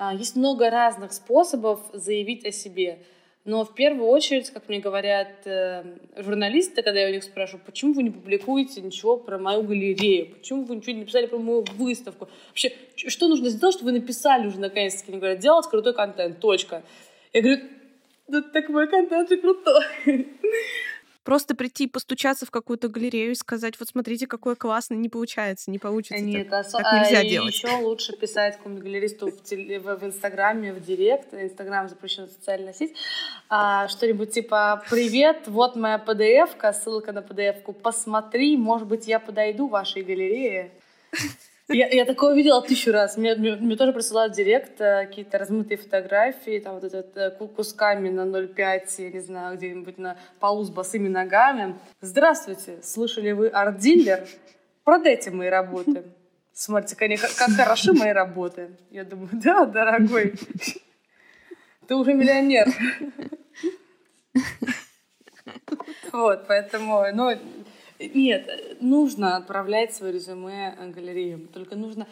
Э, 0.00 0.10
есть 0.14 0.34
много 0.34 0.70
разных 0.70 1.12
способов 1.12 1.80
заявить 1.92 2.44
о 2.44 2.50
себе. 2.50 3.04
Но 3.48 3.64
в 3.64 3.74
первую 3.74 4.10
очередь, 4.10 4.50
как 4.50 4.68
мне 4.68 4.78
говорят 4.78 5.46
э, 5.46 5.82
журналисты, 6.18 6.82
когда 6.82 7.00
я 7.00 7.08
у 7.08 7.12
них 7.12 7.24
спрашиваю, 7.24 7.62
почему 7.64 7.94
вы 7.94 8.02
не 8.02 8.10
публикуете 8.10 8.82
ничего 8.82 9.16
про 9.16 9.38
мою 9.38 9.62
галерею, 9.62 10.34
почему 10.34 10.64
вы 10.64 10.76
ничего 10.76 10.92
не 10.92 10.98
написали 10.98 11.24
про 11.24 11.38
мою 11.38 11.64
выставку, 11.78 12.28
вообще, 12.48 12.74
что 12.94 13.26
нужно 13.26 13.48
сделать, 13.48 13.74
чтобы 13.74 13.92
вы 13.92 14.00
написали 14.00 14.48
уже 14.48 14.60
наконец-таки, 14.60 15.12
они 15.12 15.18
говорят, 15.18 15.38
делать 15.38 15.66
крутой 15.66 15.94
контент, 15.94 16.40
точка. 16.40 16.82
Я 17.32 17.40
говорю, 17.40 17.62
да 18.26 18.42
так 18.42 18.68
мой 18.68 18.86
контент 18.86 19.30
же 19.30 19.38
крутой. 19.38 19.82
Просто 21.24 21.54
прийти 21.54 21.84
и 21.84 21.88
постучаться 21.88 22.46
в 22.46 22.50
какую-то 22.50 22.88
галерею 22.88 23.32
и 23.32 23.34
сказать, 23.34 23.74
вот 23.78 23.88
смотрите, 23.88 24.26
какой 24.26 24.56
классный, 24.56 24.96
не 24.96 25.08
получается, 25.08 25.70
не 25.70 25.78
получится. 25.78 26.24
Нет, 26.24 26.48
так, 26.48 26.66
а, 26.66 26.70
так 26.70 27.04
нельзя 27.04 27.20
а 27.20 27.24
делать. 27.24 27.54
Еще 27.54 27.68
лучше 27.76 28.16
писать 28.16 28.56
какому-нибудь 28.56 28.84
галеристу 28.84 29.30
в, 29.30 29.42
теле, 29.42 29.78
в, 29.78 29.94
в 29.96 30.04
Инстаграме, 30.04 30.72
в 30.72 30.80
Директ. 30.80 31.34
Инстаграм 31.34 31.88
запрещен 31.88 32.28
социальная 32.28 32.72
сеть. 32.72 32.94
А, 33.48 33.88
что-нибудь 33.88 34.32
типа 34.32 34.82
«Привет, 34.88 35.42
вот 35.46 35.76
моя 35.76 36.02
PDF-ка, 36.04 36.72
ссылка 36.72 37.12
на 37.12 37.20
PDF-ку, 37.20 37.72
посмотри, 37.72 38.56
может 38.56 38.88
быть, 38.88 39.06
я 39.06 39.20
подойду 39.20 39.68
в 39.68 39.72
вашей 39.72 40.02
галерее». 40.02 40.70
Я, 41.70 41.86
я 41.88 42.06
такое 42.06 42.34
видела 42.34 42.62
тысячу 42.62 42.92
раз. 42.92 43.18
Мне, 43.18 43.34
мне, 43.34 43.56
мне 43.56 43.76
тоже 43.76 43.92
присылают 43.92 44.32
директ 44.32 44.80
э, 44.80 45.06
какие-то 45.06 45.36
размытые 45.36 45.76
фотографии, 45.76 46.60
там 46.60 46.76
вот 46.76 46.84
этот 46.84 47.14
э, 47.14 47.30
кусками 47.30 48.08
на 48.08 48.22
0,5, 48.22 48.84
я 48.98 49.10
не 49.10 49.20
знаю, 49.20 49.58
где-нибудь 49.58 49.98
на 49.98 50.16
полу 50.40 50.64
с 50.64 50.70
босыми 50.70 51.08
ногами. 51.08 51.78
Здравствуйте, 52.00 52.78
слышали 52.82 53.32
вы 53.32 53.48
арт-дилер? 53.48 54.26
Продайте 54.82 55.30
мои 55.30 55.48
работы. 55.48 56.04
Смотрите, 56.54 56.96
как, 57.18 57.34
как 57.34 57.50
хороши 57.50 57.92
мои 57.92 58.12
работы. 58.12 58.70
Я 58.90 59.04
думаю, 59.04 59.28
да, 59.32 59.66
дорогой, 59.66 60.34
ты 61.86 61.94
уже 61.94 62.14
миллионер. 62.14 62.66
Вот, 66.12 66.46
поэтому, 66.48 67.04
ну, 67.12 67.38
нет, 67.98 68.78
нужно 68.80 69.36
отправлять 69.36 69.94
свое 69.94 70.12
резюме 70.12 70.76
галереям. 70.94 71.48
Только 71.48 71.76
нужно 71.76 72.06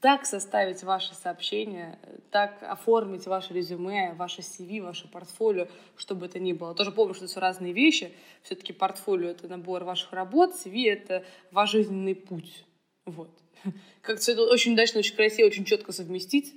так 0.00 0.26
составить 0.26 0.82
ваше 0.84 1.14
сообщение, 1.14 1.98
так 2.30 2.62
оформить 2.62 3.26
ваше 3.26 3.52
резюме, 3.52 4.14
ваше 4.14 4.42
CV, 4.42 4.80
ваше 4.80 5.08
портфолио, 5.08 5.66
чтобы 5.96 6.26
это 6.26 6.38
ни 6.38 6.52
было. 6.52 6.74
Тоже 6.74 6.92
помню, 6.92 7.14
что 7.14 7.24
это 7.24 7.32
все 7.32 7.40
разные 7.40 7.72
вещи. 7.72 8.12
Все-таки 8.42 8.72
портфолио— 8.72 9.28
это 9.30 9.48
набор 9.48 9.84
ваших 9.84 10.12
работ, 10.12 10.54
CV— 10.54 10.84
это 10.92 11.24
ваш 11.50 11.72
жизненный 11.72 12.14
путь. 12.14 12.64
Вот. 13.06 13.30
Как 14.02 14.20
все 14.20 14.32
это 14.32 14.42
очень 14.42 14.74
удачно, 14.74 15.00
очень 15.00 15.16
красиво, 15.16 15.48
очень 15.48 15.64
четко 15.64 15.92
совместить. 15.92 16.54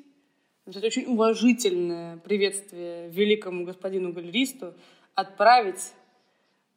Это 0.68 0.86
очень 0.86 1.06
уважительное 1.06 2.18
приветствие 2.18 3.10
великому 3.10 3.66
господину 3.66 4.14
галеристу 4.14 4.76
отправить 5.16 5.94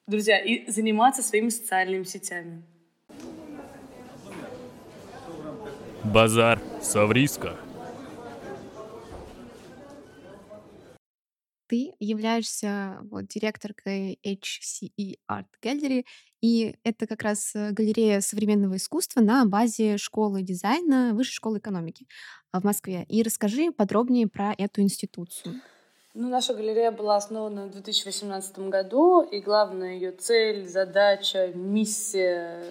друзья, 0.06 0.38
и 0.38 0.70
заниматься 0.70 1.22
своими 1.22 1.48
социальными 1.48 2.04
сетями. 2.04 2.62
Базар 6.04 6.60
Савриска. 6.82 7.56
Ты 11.66 11.92
являешься 11.98 12.98
вот, 13.10 13.26
директоркой 13.26 14.18
HCE 14.22 15.14
Art 15.30 15.46
Gallery, 15.62 16.04
и 16.42 16.76
это 16.84 17.06
как 17.06 17.22
раз 17.22 17.54
э, 17.54 17.70
галерея 17.70 18.20
современного 18.20 18.76
искусства 18.76 19.22
на 19.22 19.46
базе 19.46 19.96
школы 19.96 20.42
дизайна 20.42 21.14
Высшей 21.14 21.32
школы 21.32 21.58
экономики 21.58 22.06
в 22.52 22.62
Москве. 22.62 23.06
И 23.08 23.22
расскажи 23.22 23.72
подробнее 23.72 24.28
про 24.28 24.54
эту 24.58 24.82
институцию. 24.82 25.62
Ну, 26.16 26.28
наша 26.28 26.54
галерея 26.54 26.92
была 26.92 27.16
основана 27.16 27.64
в 27.64 27.72
2018 27.72 28.60
году, 28.68 29.22
и 29.22 29.40
главная 29.40 29.94
ее 29.94 30.12
цель, 30.12 30.64
задача, 30.64 31.48
миссия, 31.56 32.62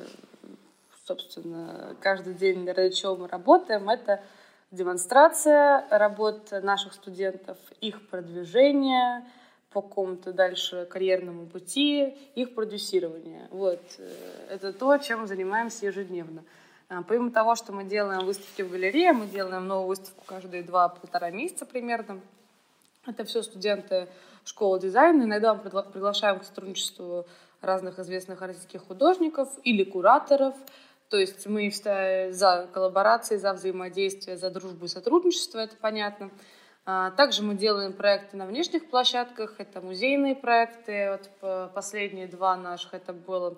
собственно, 1.06 1.94
каждый 2.00 2.36
день, 2.36 2.66
ради 2.72 2.96
чего 2.96 3.18
мы 3.18 3.28
работаем, 3.28 3.90
это 3.90 4.24
демонстрация 4.72 5.86
работ 5.90 6.52
наших 6.52 6.94
студентов, 6.94 7.58
их 7.82 8.08
продвижение 8.08 9.26
по 9.72 9.82
какому-то 9.82 10.32
дальше 10.32 10.88
карьерному 10.90 11.46
пути, 11.46 12.16
их 12.36 12.56
продюсирование. 12.56 13.50
Вот. 13.52 13.82
Э, 13.98 14.52
это 14.52 14.72
то, 14.72 14.98
чем 15.00 15.28
занимаемся 15.28 15.88
ежедневно. 15.88 16.46
А, 16.88 17.02
помимо 17.02 17.30
того, 17.30 17.56
что 17.56 17.74
мы 17.74 17.84
делаем 17.84 18.26
выставки 18.26 18.62
в 18.62 18.72
галерее, 18.72 19.12
мы 19.12 19.26
делаем 19.26 19.68
новую 19.68 19.88
выставку 19.88 20.24
каждые 20.26 20.64
два-полтора 20.64 21.30
месяца 21.30 21.66
примерно. 21.66 22.22
Это 23.06 23.26
все 23.26 23.44
студенты 23.44 24.08
школы 24.46 24.80
дизайна. 24.80 25.24
Иногда 25.24 25.54
мы 25.54 25.62
приглашаем 25.62 26.40
к 26.40 26.46
сотрудничеству 26.46 27.28
разных 27.62 28.00
известных 28.00 28.42
российских 28.42 28.88
художников 28.88 29.50
или 29.64 29.84
кураторов. 29.84 30.56
То 31.10 31.18
есть 31.18 31.46
мы 31.46 31.70
за 31.72 32.70
коллаборации, 32.74 33.36
за 33.36 33.54
взаимодействие, 33.54 34.38
за 34.38 34.50
дружбу 34.50 34.86
и 34.86 34.88
сотрудничество, 34.88 35.60
это 35.60 35.76
понятно. 35.76 36.32
А, 36.86 37.12
также 37.12 37.44
мы 37.44 37.56
делаем 37.56 37.94
проекты 37.94 38.36
на 38.36 38.46
внешних 38.46 38.90
площадках, 38.90 39.56
это 39.60 39.80
музейные 39.80 40.36
проекты. 40.36 41.20
Вот 41.42 41.72
последние 41.74 42.28
два 42.28 42.56
наших 42.56 42.94
это 42.94 43.14
было 43.14 43.58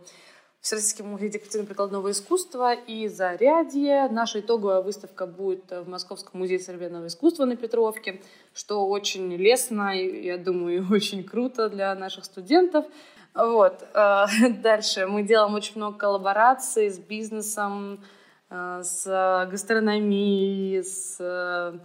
Всероссийский 0.65 1.03
музей 1.03 1.29
декоративно-прикладного 1.29 2.09
искусства 2.09 2.73
и 2.73 3.07
Зарядье. 3.07 4.09
Наша 4.09 4.39
итоговая 4.39 4.81
выставка 4.81 5.27
будет 5.27 5.69
в 5.69 5.87
Московском 5.87 6.39
музее 6.39 6.57
современного 6.57 7.05
искусства 7.05 7.45
на 7.45 7.55
Петровке, 7.55 8.19
что 8.51 8.87
очень 8.87 9.31
лестно 9.35 9.95
и, 9.95 10.25
я 10.25 10.39
думаю, 10.39 10.87
очень 10.91 11.23
круто 11.23 11.69
для 11.69 11.93
наших 11.93 12.25
студентов. 12.25 12.87
Вот. 13.35 13.87
Э, 13.93 14.25
дальше 14.63 15.05
мы 15.05 15.21
делаем 15.21 15.53
очень 15.53 15.73
много 15.75 15.99
коллабораций 15.99 16.89
с 16.89 16.97
бизнесом, 16.97 18.03
э, 18.49 18.81
с 18.83 19.47
гастрономией, 19.51 20.83
с 20.83 21.17
э, 21.19 21.77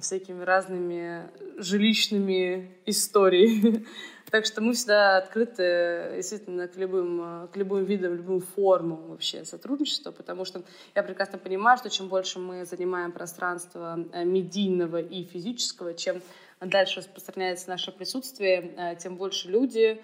всякими 0.00 0.42
разными 0.42 1.30
жилищными 1.56 2.78
историями. 2.84 3.86
Так 4.32 4.46
что 4.46 4.62
мы 4.62 4.72
всегда 4.72 5.18
открыты 5.18 6.12
действительно 6.16 6.66
к 6.66 6.74
любым, 6.78 7.48
к 7.52 7.54
любым 7.54 7.84
видам, 7.84 8.14
любым 8.14 8.40
формам 8.40 9.08
вообще 9.08 9.44
сотрудничества, 9.44 10.10
потому 10.10 10.46
что 10.46 10.62
я 10.94 11.02
прекрасно 11.02 11.36
понимаю, 11.36 11.76
что 11.76 11.90
чем 11.90 12.08
больше 12.08 12.38
мы 12.38 12.64
занимаем 12.64 13.12
пространство 13.12 14.02
э, 14.10 14.24
медийного 14.24 15.02
и 15.02 15.24
физического, 15.24 15.92
чем 15.92 16.22
дальше 16.62 17.00
распространяется 17.00 17.68
наше 17.68 17.92
присутствие, 17.92 18.72
э, 18.78 18.96
тем 18.96 19.16
больше 19.16 19.50
люди, 19.50 20.00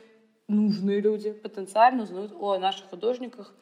нужные 0.46 1.00
люди, 1.00 1.32
потенциально 1.32 2.02
узнают 2.02 2.34
о 2.38 2.58
наших 2.58 2.90
художниках, 2.90 3.54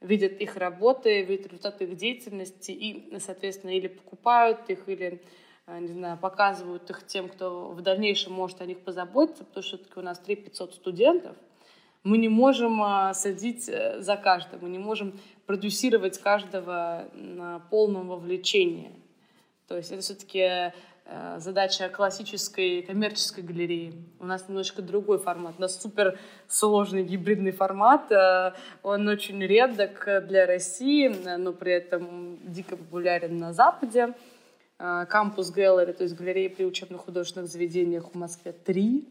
видят 0.00 0.32
их 0.40 0.56
работы, 0.56 1.24
видят 1.24 1.48
результаты 1.48 1.84
их 1.84 1.96
деятельности 1.98 2.70
и, 2.70 3.18
соответственно, 3.18 3.72
или 3.72 3.88
покупают 3.88 4.60
их, 4.70 4.88
или 4.88 5.20
Э, 5.20 5.20
не 5.68 5.88
знаю, 5.88 6.16
показывают 6.16 6.88
их 6.90 7.04
тем, 7.06 7.28
кто 7.28 7.70
в 7.70 7.82
дальнейшем 7.82 8.32
может 8.32 8.60
о 8.60 8.66
них 8.66 8.78
позаботиться, 8.80 9.44
потому 9.44 9.64
что 9.64 9.76
все-таки 9.76 9.98
у 9.98 10.02
нас 10.02 10.18
3 10.20 10.36
500 10.36 10.74
студентов, 10.74 11.36
мы 12.04 12.18
не 12.18 12.28
можем 12.28 12.80
э, 12.82 13.14
садить 13.14 13.68
э, 13.68 14.00
за 14.00 14.16
каждым, 14.16 14.60
мы 14.62 14.68
не 14.68 14.78
можем 14.78 15.18
продюсировать 15.44 16.18
каждого 16.18 17.08
на 17.14 17.58
полном 17.70 18.08
вовлечении. 18.08 18.92
То 19.66 19.76
есть 19.76 19.90
это 19.90 20.02
все-таки 20.02 20.38
э, 20.38 20.72
задача 21.38 21.88
классической 21.88 22.82
коммерческой 22.82 23.42
галереи. 23.42 23.92
У 24.20 24.24
нас 24.24 24.48
немножко 24.48 24.82
другой 24.82 25.18
формат. 25.18 25.56
У 25.58 25.60
нас 25.60 25.82
супер 25.82 26.16
сложный 26.46 27.02
гибридный 27.02 27.50
формат. 27.50 28.12
Э, 28.12 28.52
он 28.84 29.08
очень 29.08 29.40
редок 29.42 30.08
для 30.28 30.46
России, 30.46 31.08
но 31.08 31.52
при 31.52 31.72
этом 31.72 32.38
дико 32.44 32.76
популярен 32.76 33.36
на 33.36 33.52
Западе. 33.52 34.14
Кампус 34.78 35.50
Гэллери, 35.50 35.92
то 35.92 36.02
есть 36.02 36.14
галереи 36.14 36.48
при 36.48 36.64
учебных 36.64 37.02
художественных 37.02 37.48
заведениях 37.48 38.10
в 38.12 38.14
Москве 38.14 38.52
три. 38.52 39.08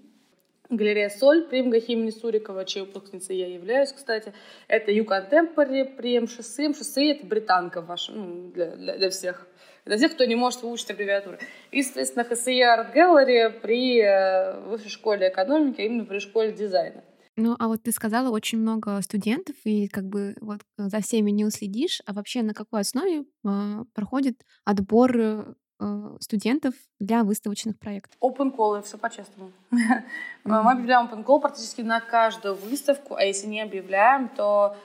Галерея 0.69 1.09
«Соль» 1.09 1.43
при 1.43 1.61
МГХ 1.61 1.89
имени 1.89 2.09
Сурикова, 2.09 2.65
чьей 2.65 2.85
выпускницей 2.85 3.37
я 3.37 3.47
являюсь, 3.47 3.91
кстати. 3.91 4.33
Это 4.67 4.91
Ю 4.91 5.05
Контемпори 5.05 5.83
при 5.83 6.19
МШС. 6.19 6.57
МШС— 6.57 6.97
это 6.97 7.25
британка 7.25 7.81
ваша, 7.81 8.13
ну, 8.13 8.51
для, 8.51 8.75
для, 8.75 8.97
для 8.97 9.09
всех. 9.11 9.47
Для 9.85 9.97
тех, 9.99 10.13
кто 10.13 10.25
не 10.25 10.35
может 10.35 10.63
выучить 10.63 10.89
аббревиатуры. 10.89 11.37
И, 11.69 11.83
соответственно, 11.83 12.25
ХСИ 12.25 12.61
Арт 12.61 12.95
Gallery 12.95 13.51
при 13.59 14.01
э, 14.01 14.59
Высшей 14.61 14.89
школе 14.89 15.29
экономики, 15.29 15.81
а 15.81 15.83
именно 15.83 16.05
при 16.05 16.17
школе 16.17 16.51
дизайна. 16.51 17.03
Ну, 17.37 17.55
а 17.59 17.67
вот 17.67 17.83
ты 17.83 17.91
сказала 17.91 18.29
очень 18.29 18.59
много 18.59 19.01
студентов, 19.01 19.55
и 19.65 19.87
как 19.87 20.05
бы 20.05 20.35
вот 20.41 20.61
за 20.77 21.01
всеми 21.01 21.31
не 21.31 21.45
уследишь. 21.45 22.01
А 22.05 22.13
вообще 22.13 22.43
на 22.43 22.53
какой 22.53 22.81
основе 22.81 23.25
э, 23.43 23.83
проходит 23.93 24.45
отбор 24.63 25.17
э, 25.17 25.53
Э, 25.77 26.15
студентов 26.21 26.73
для 26.99 27.23
выставочных 27.23 27.77
проектов? 27.77 28.17
Open 28.21 28.55
call, 28.55 28.81
все 28.81 28.97
по-честному. 28.97 29.51
Мы 30.45 30.71
объявляем 30.71 31.07
open 31.07 31.25
call 31.25 31.41
практически 31.41 31.81
на 31.81 31.99
каждую 31.99 32.55
выставку, 32.55 33.15
а 33.15 33.23
если 33.23 33.47
не 33.47 33.61
объявляем, 33.61 34.29
то 34.29 34.77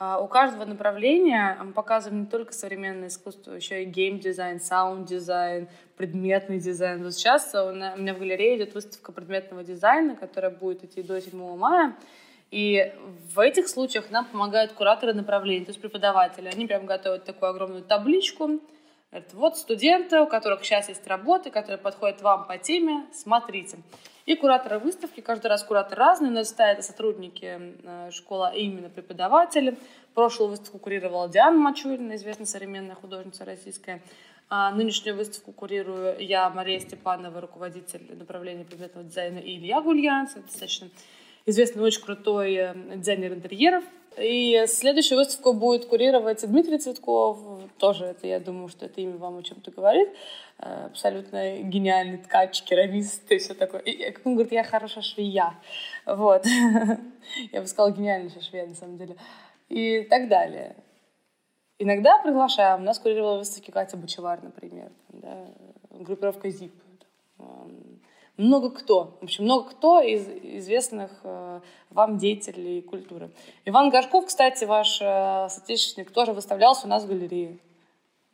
у 0.00 0.28
каждого 0.28 0.64
направления 0.64 1.58
мы 1.60 1.72
показываем 1.72 2.20
не 2.20 2.26
только 2.26 2.52
современное 2.52 3.08
искусство, 3.08 3.52
еще 3.52 3.82
и 3.82 3.84
гейм-дизайн, 3.84 4.60
саунд-дизайн, 4.60 5.68
предметный 5.96 6.60
дизайн. 6.60 7.02
Вот 7.02 7.14
сейчас 7.14 7.52
у 7.52 7.72
меня 7.72 8.14
в 8.14 8.18
галерее 8.18 8.58
идет 8.58 8.74
выставка 8.74 9.10
предметного 9.10 9.64
дизайна, 9.64 10.14
которая 10.14 10.52
будет 10.52 10.84
идти 10.84 11.02
до 11.02 11.20
7 11.20 11.56
мая. 11.56 11.96
И 12.52 12.94
в 13.34 13.40
этих 13.40 13.68
случаях 13.68 14.10
нам 14.10 14.24
помогают 14.24 14.72
кураторы 14.72 15.14
направлений, 15.14 15.64
то 15.64 15.70
есть 15.70 15.80
преподаватели. 15.80 16.48
Они 16.48 16.66
прям 16.66 16.86
готовят 16.86 17.24
такую 17.24 17.50
огромную 17.50 17.82
табличку, 17.82 18.60
Говорит, 19.10 19.32
вот 19.32 19.56
студенты, 19.56 20.20
у 20.20 20.26
которых 20.26 20.62
сейчас 20.64 20.90
есть 20.90 21.06
работы, 21.06 21.50
которые 21.50 21.78
подходят 21.78 22.20
вам 22.20 22.46
по 22.46 22.58
теме, 22.58 23.06
смотрите. 23.14 23.78
И 24.26 24.34
кураторы 24.34 24.78
выставки, 24.78 25.22
каждый 25.22 25.46
раз 25.46 25.64
кураторы 25.64 25.98
разные, 25.98 26.30
но 26.30 26.40
это 26.40 26.82
сотрудники 26.82 27.58
э, 27.82 28.10
школы, 28.10 28.48
а 28.48 28.54
именно 28.54 28.90
преподаватели. 28.90 29.78
Прошлую 30.12 30.50
выставку 30.50 30.78
курировала 30.78 31.26
Диана 31.26 31.56
Мачурина, 31.56 32.16
известная 32.16 32.44
современная 32.44 32.96
художница 32.96 33.46
российская. 33.46 34.02
А 34.50 34.70
нынешнюю 34.72 35.16
выставку 35.16 35.52
курирую 35.52 36.16
я, 36.20 36.50
Мария 36.50 36.78
Степанова, 36.78 37.40
руководитель 37.40 38.14
направления 38.14 38.66
предметного 38.66 39.06
дизайна, 39.06 39.38
и 39.38 39.56
Илья 39.56 39.80
Гульянц, 39.80 40.34
достаточно 40.34 40.88
известный, 41.46 41.82
очень 41.82 42.02
крутой 42.02 42.54
э, 42.54 42.74
дизайнер 42.96 43.32
интерьеров. 43.32 43.84
И 44.20 44.64
следующую 44.66 45.18
выставку 45.18 45.52
будет 45.52 45.86
курировать 45.86 46.46
Дмитрий 46.46 46.78
Цветков. 46.78 47.38
Тоже 47.78 48.06
это, 48.06 48.26
я 48.26 48.40
думаю, 48.40 48.68
что 48.68 48.86
это 48.86 49.00
имя 49.00 49.16
вам 49.16 49.38
о 49.38 49.42
чем-то 49.42 49.70
говорит. 49.70 50.08
Э, 50.58 50.86
абсолютно 50.86 51.58
гениальный 51.58 52.18
ткач, 52.18 52.62
керамист 52.62 53.30
и 53.30 53.38
все 53.38 53.54
такое. 53.54 53.80
И, 53.80 54.12
как 54.12 54.26
он 54.26 54.34
говорит, 54.34 54.52
я 54.52 54.64
хорошая 54.64 55.02
швея. 55.02 55.54
Вот. 56.06 56.44
Я 57.52 57.60
бы 57.60 57.66
сказала, 57.66 57.92
гениальнейшая 57.92 58.42
швея, 58.42 58.66
на 58.66 58.74
самом 58.74 58.98
деле. 58.98 59.16
И 59.68 60.02
так 60.02 60.28
далее. 60.28 60.76
Иногда 61.78 62.18
приглашаем. 62.18 62.80
У 62.80 62.84
нас 62.84 62.98
курировала 62.98 63.38
выставки 63.38 63.70
Катя 63.70 63.96
Бочевар, 63.96 64.42
например. 64.42 64.90
Да, 65.10 65.46
группировка 65.90 66.50
ЗИП 66.50 66.72
много 68.38 68.70
кто, 68.70 69.18
в 69.20 69.24
общем, 69.24 69.44
много 69.44 69.70
кто 69.70 70.00
из 70.00 70.28
известных 70.28 71.10
э, 71.24 71.60
вам 71.90 72.18
деятелей 72.18 72.80
культуры. 72.82 73.30
Иван 73.64 73.90
Горшков, 73.90 74.26
кстати, 74.26 74.64
ваш 74.64 75.00
э, 75.02 75.48
соотечественник, 75.50 76.12
тоже 76.12 76.32
выставлялся 76.32 76.86
у 76.86 76.88
нас 76.88 77.02
в 77.02 77.08
галерее. 77.08 77.58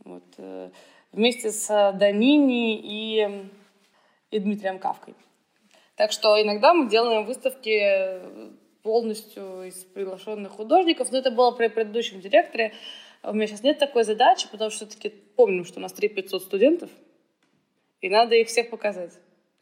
Вот, 0.04 0.22
э, 0.36 0.70
вместе 1.10 1.50
с 1.50 1.92
Данини 1.98 2.76
и, 2.76 3.48
и 4.30 4.38
Дмитрием 4.38 4.78
Кавкой. 4.78 5.14
Так 5.96 6.12
что 6.12 6.40
иногда 6.40 6.74
мы 6.74 6.90
делаем 6.90 7.24
выставки 7.24 8.20
полностью 8.82 9.62
из 9.62 9.84
приглашенных 9.84 10.52
художников, 10.52 11.10
но 11.12 11.18
это 11.18 11.30
было 11.30 11.50
при 11.52 11.68
предыдущем 11.68 12.20
директоре. 12.20 12.74
У 13.22 13.32
меня 13.32 13.46
сейчас 13.46 13.62
нет 13.62 13.78
такой 13.78 14.04
задачи, 14.04 14.48
потому 14.50 14.70
что 14.70 14.86
все-таки 14.86 15.08
помним, 15.08 15.64
что 15.64 15.78
у 15.78 15.82
нас 15.82 15.94
3 15.94 16.28
студентов, 16.40 16.90
и 18.02 18.10
надо 18.10 18.34
их 18.34 18.48
всех 18.48 18.68
показать 18.68 19.14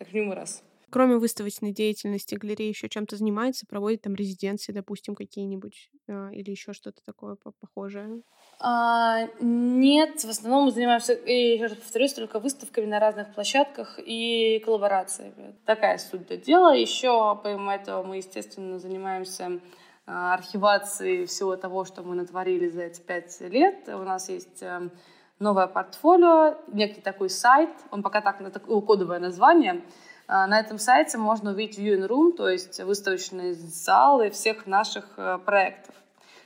как 0.05 0.13
минимум 0.13 0.35
раз. 0.35 0.63
Кроме 0.91 1.17
выставочной 1.17 1.73
деятельности, 1.73 2.35
галерея 2.35 2.69
еще 2.69 2.87
чем-то 2.87 3.17
занимается, 3.17 3.65
проводит 3.67 4.03
там 4.03 4.15
резиденции, 4.15 4.73
допустим, 4.73 5.15
какие-нибудь, 5.15 5.89
э, 6.07 6.29
или 6.33 6.51
еще 6.51 6.75
что-то 6.75 7.01
такое 7.07 7.37
похожее? 7.61 8.21
А, 8.61 9.27
нет, 9.41 10.23
в 10.23 10.29
основном 10.29 10.67
мы 10.67 10.71
занимаемся, 10.71 11.15
и 11.15 11.55
еще 11.55 11.69
раз 11.69 11.77
повторюсь, 11.77 12.13
только 12.13 12.41
выставками 12.41 12.85
на 12.85 13.01
разных 13.01 13.33
площадках 13.33 13.99
и 14.05 14.63
коллаборациями. 14.67 15.57
Такая 15.65 15.97
суть 15.97 16.29
дела. 16.45 16.75
Еще, 16.75 17.41
помимо 17.43 17.75
этого, 17.75 18.03
мы, 18.03 18.19
естественно, 18.19 18.79
занимаемся 18.79 19.61
а, 20.05 20.35
архивацией 20.35 21.25
всего 21.25 21.57
того, 21.57 21.87
что 21.87 22.03
мы 22.03 22.17
натворили 22.17 22.69
за 22.69 22.83
эти 22.83 23.01
пять 23.01 23.41
лет. 23.41 23.89
У 23.89 24.03
нас 24.03 24.29
есть 24.29 24.63
эм, 24.63 24.91
новое 25.43 25.67
портфолио, 25.67 26.57
некий 26.69 27.01
такой 27.01 27.29
сайт, 27.29 27.71
он 27.91 28.03
пока 28.03 28.21
так, 28.21 28.41
это 28.41 28.61
кодовое 28.61 29.19
название. 29.19 29.83
А, 30.29 30.47
на 30.47 30.59
этом 30.61 30.79
сайте 30.79 31.19
можно 31.19 31.51
увидеть 31.51 31.79
viewing 31.79 32.09
room, 32.09 32.33
то 32.33 32.49
есть 32.49 32.81
выставочные 32.81 33.55
залы 33.55 34.31
всех 34.31 34.67
наших 34.67 35.05
э, 35.17 35.39
проектов. 35.45 35.95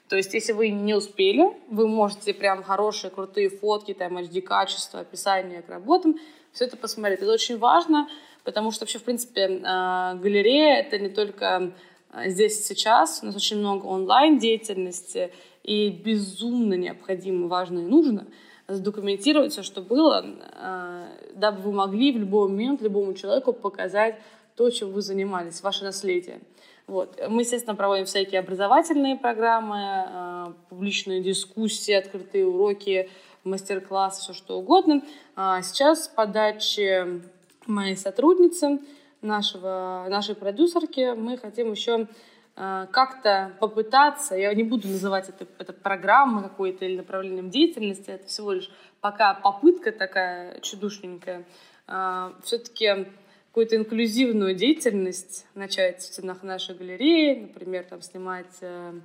То 0.08 0.16
есть, 0.16 0.34
если 0.34 0.52
вы 0.52 0.70
не 0.70 0.94
успели, 0.94 1.52
вы 1.68 1.86
можете 1.88 2.32
прям 2.32 2.62
хорошие, 2.62 3.10
крутые 3.10 3.50
фотки, 3.50 3.92
там, 3.92 4.16
HD-качество, 4.18 5.00
описание 5.00 5.62
к 5.62 5.68
работам, 5.68 6.16
все 6.52 6.64
это 6.64 6.76
посмотреть. 6.76 7.20
Это 7.20 7.32
очень 7.32 7.58
важно, 7.58 8.08
потому 8.44 8.70
что 8.70 8.84
вообще, 8.84 8.98
в 8.98 9.04
принципе, 9.04 9.60
а, 9.64 10.14
галерея— 10.14 10.80
это 10.80 10.98
не 10.98 11.10
только 11.10 11.72
а, 12.10 12.28
здесь 12.28 12.58
и 12.58 12.62
сейчас. 12.62 13.20
У 13.22 13.26
нас 13.26 13.36
очень 13.36 13.58
много 13.58 13.84
онлайн-деятельности, 13.86 15.32
и 15.62 15.90
безумно 15.90 16.74
необходимо, 16.74 17.48
важно 17.48 17.80
и 17.80 17.82
нужно— 17.82 18.26
задокументировать 18.68 19.52
все, 19.52 19.62
что 19.62 19.80
было, 19.80 20.24
а, 20.52 21.08
дабы 21.34 21.62
вы 21.62 21.72
могли 21.72 22.12
в 22.12 22.18
любой 22.18 22.48
момент 22.48 22.82
любому 22.82 23.14
человеку 23.14 23.52
показать 23.52 24.16
то, 24.56 24.70
чем 24.70 24.90
вы 24.92 25.02
занимались, 25.02 25.62
ваше 25.62 25.84
наследие. 25.84 26.40
Вот. 26.86 27.20
Мы, 27.28 27.42
естественно, 27.42 27.74
проводим 27.74 28.06
всякие 28.06 28.40
образовательные 28.40 29.16
программы, 29.16 29.76
а, 29.78 30.52
публичные 30.68 31.22
дискуссии, 31.22 31.92
открытые 31.92 32.46
уроки, 32.46 33.10
мастер-классы, 33.44 34.22
все 34.22 34.32
что 34.32 34.58
угодно. 34.58 35.02
А 35.36 35.62
сейчас 35.62 36.08
по 36.08 36.26
даче 36.26 37.22
моей 37.66 37.96
сотрудницы, 37.96 38.80
нашего, 39.22 40.06
нашей 40.08 40.34
продюсерки, 40.34 41.14
мы 41.14 41.36
хотим 41.36 41.72
еще 41.72 42.06
Э, 42.06 42.35
как-то 42.56 43.52
попытаться, 43.60 44.34
я 44.34 44.54
не 44.54 44.62
буду 44.62 44.88
называть 44.88 45.28
это, 45.28 45.46
это 45.58 45.74
программой 45.74 46.42
какой-то 46.44 46.86
или 46.86 46.96
направлением 46.96 47.50
деятельности, 47.50 48.10
это 48.10 48.26
всего 48.26 48.52
лишь 48.52 48.70
пока 49.02 49.34
попытка 49.34 49.92
такая 49.92 50.58
чудушненькая, 50.60 51.44
э, 51.86 52.32
все-таки 52.42 53.06
какую-то 53.48 53.76
инклюзивную 53.76 54.54
деятельность 54.54 55.46
начать 55.54 56.00
в 56.00 56.04
стенах 56.04 56.42
нашей 56.42 56.74
галереи, 56.74 57.42
например, 57.42 57.84
там 57.84 58.02
снимать 58.02 58.56
э, 58.60 59.00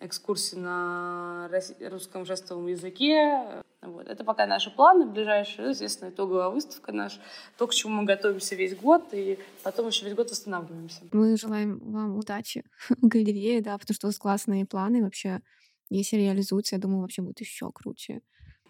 экскурсии 0.00 0.56
на 0.56 1.50
русском 1.80 2.24
жестовом 2.24 2.66
языке, 2.66 3.62
вот. 3.82 4.08
Это 4.08 4.24
пока 4.24 4.46
наши 4.46 4.70
планы 4.70 5.06
ближайшие, 5.06 5.70
естественно, 5.70 6.10
итоговая 6.10 6.48
выставка 6.48 6.92
наша, 6.92 7.18
то, 7.56 7.66
к 7.66 7.72
чему 7.74 7.94
мы 7.94 8.04
готовимся 8.04 8.54
весь 8.54 8.76
год, 8.76 9.08
и 9.12 9.38
потом 9.62 9.86
еще 9.86 10.04
весь 10.04 10.14
год 10.14 10.30
восстанавливаемся. 10.30 11.00
Мы 11.12 11.36
желаем 11.36 11.78
вам 11.78 12.18
удачи 12.18 12.64
в 12.88 13.06
галерее, 13.06 13.62
да, 13.62 13.78
потому 13.78 13.94
что 13.94 14.06
у 14.06 14.08
вас 14.08 14.18
классные 14.18 14.66
планы 14.66 15.02
вообще. 15.02 15.40
Если 15.88 16.16
реализуются, 16.16 16.76
я 16.76 16.80
думаю, 16.80 17.00
вообще 17.00 17.22
будет 17.22 17.40
еще 17.40 17.70
круче. 17.72 18.20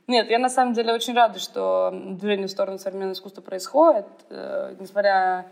Нет, 0.07 0.31
я 0.31 0.39
на 0.39 0.49
самом 0.49 0.75
деле 0.75 0.93
очень 0.93 1.15
рада, 1.15 1.39
что 1.39 1.91
движение 1.93 2.47
в 2.47 2.51
сторону 2.51 2.79
современного 2.79 3.13
искусства 3.13 3.43
происходит. 3.43 4.07
Э, 4.29 4.75
несмотря 4.81 5.47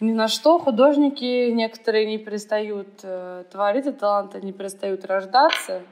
ни 0.00 0.12
на 0.12 0.28
что, 0.28 0.58
художники 0.58 1.50
некоторые 1.50 2.06
не 2.06 2.18
перестают 2.18 2.88
э, 3.02 3.44
творить, 3.50 3.86
а 3.86 3.92
таланты 3.92 4.40
не 4.40 4.52
перестают 4.52 5.04
рождаться 5.04 5.82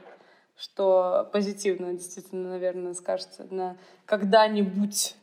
что 0.57 1.29
позитивно 1.31 1.93
действительно, 1.93 2.51
наверное, 2.51 2.93
скажется 2.93 3.45
на 3.49 3.77
когда-нибудь 4.05 5.15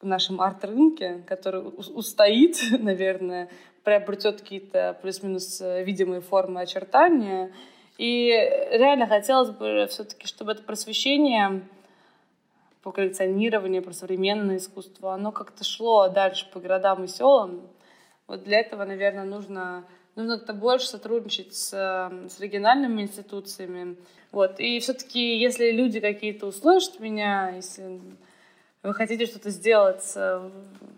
в 0.00 0.06
нашем 0.06 0.40
арт-рынке, 0.40 1.22
который 1.26 1.60
устоит, 1.60 2.58
наверное, 2.78 3.48
приобретет 3.84 4.40
какие-то 4.40 4.96
плюс-минус 5.02 5.60
э, 5.60 5.84
видимые 5.84 6.20
формы 6.20 6.60
очертания. 6.60 7.52
И 7.96 8.28
реально 8.70 9.06
хотелось 9.08 9.50
бы 9.50 9.86
все-таки, 9.90 10.26
чтобы 10.26 10.52
это 10.52 10.62
просвещение 10.62 11.62
про 12.88 12.92
коллекционирование, 12.92 13.82
про 13.82 13.92
современное 13.92 14.56
искусство, 14.56 15.12
оно 15.12 15.30
как-то 15.30 15.62
шло 15.62 16.08
дальше 16.08 16.50
по 16.50 16.58
городам 16.58 17.04
и 17.04 17.06
селам. 17.06 17.68
Вот 18.26 18.44
для 18.44 18.60
этого, 18.60 18.84
наверное, 18.84 19.24
нужно, 19.24 19.84
нужно 20.16 20.38
как-то 20.38 20.54
больше 20.54 20.86
сотрудничать 20.86 21.54
с, 21.54 21.70
с 21.70 22.40
региональными 22.40 23.02
институциями. 23.02 23.96
Вот. 24.32 24.58
И 24.58 24.80
все-таки, 24.80 25.36
если 25.38 25.70
люди 25.70 26.00
какие-то 26.00 26.46
услышат 26.46 26.98
меня, 26.98 27.50
если 27.50 28.00
вы 28.82 28.94
хотите 28.94 29.26
что-то 29.26 29.50
сделать 29.50 30.02
с 30.02 30.50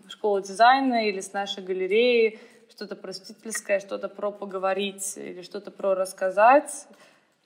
школой 0.07 0.43
дизайна 0.43 1.09
или 1.09 1.19
с 1.19 1.33
нашей 1.33 1.61
галереей, 1.61 2.39
что-то 2.69 2.95
просветительское, 2.95 3.81
что-то 3.81 4.07
про 4.07 4.31
поговорить 4.31 5.17
или 5.17 5.41
что-то 5.41 5.71
про 5.71 5.93
рассказать, 5.93 6.87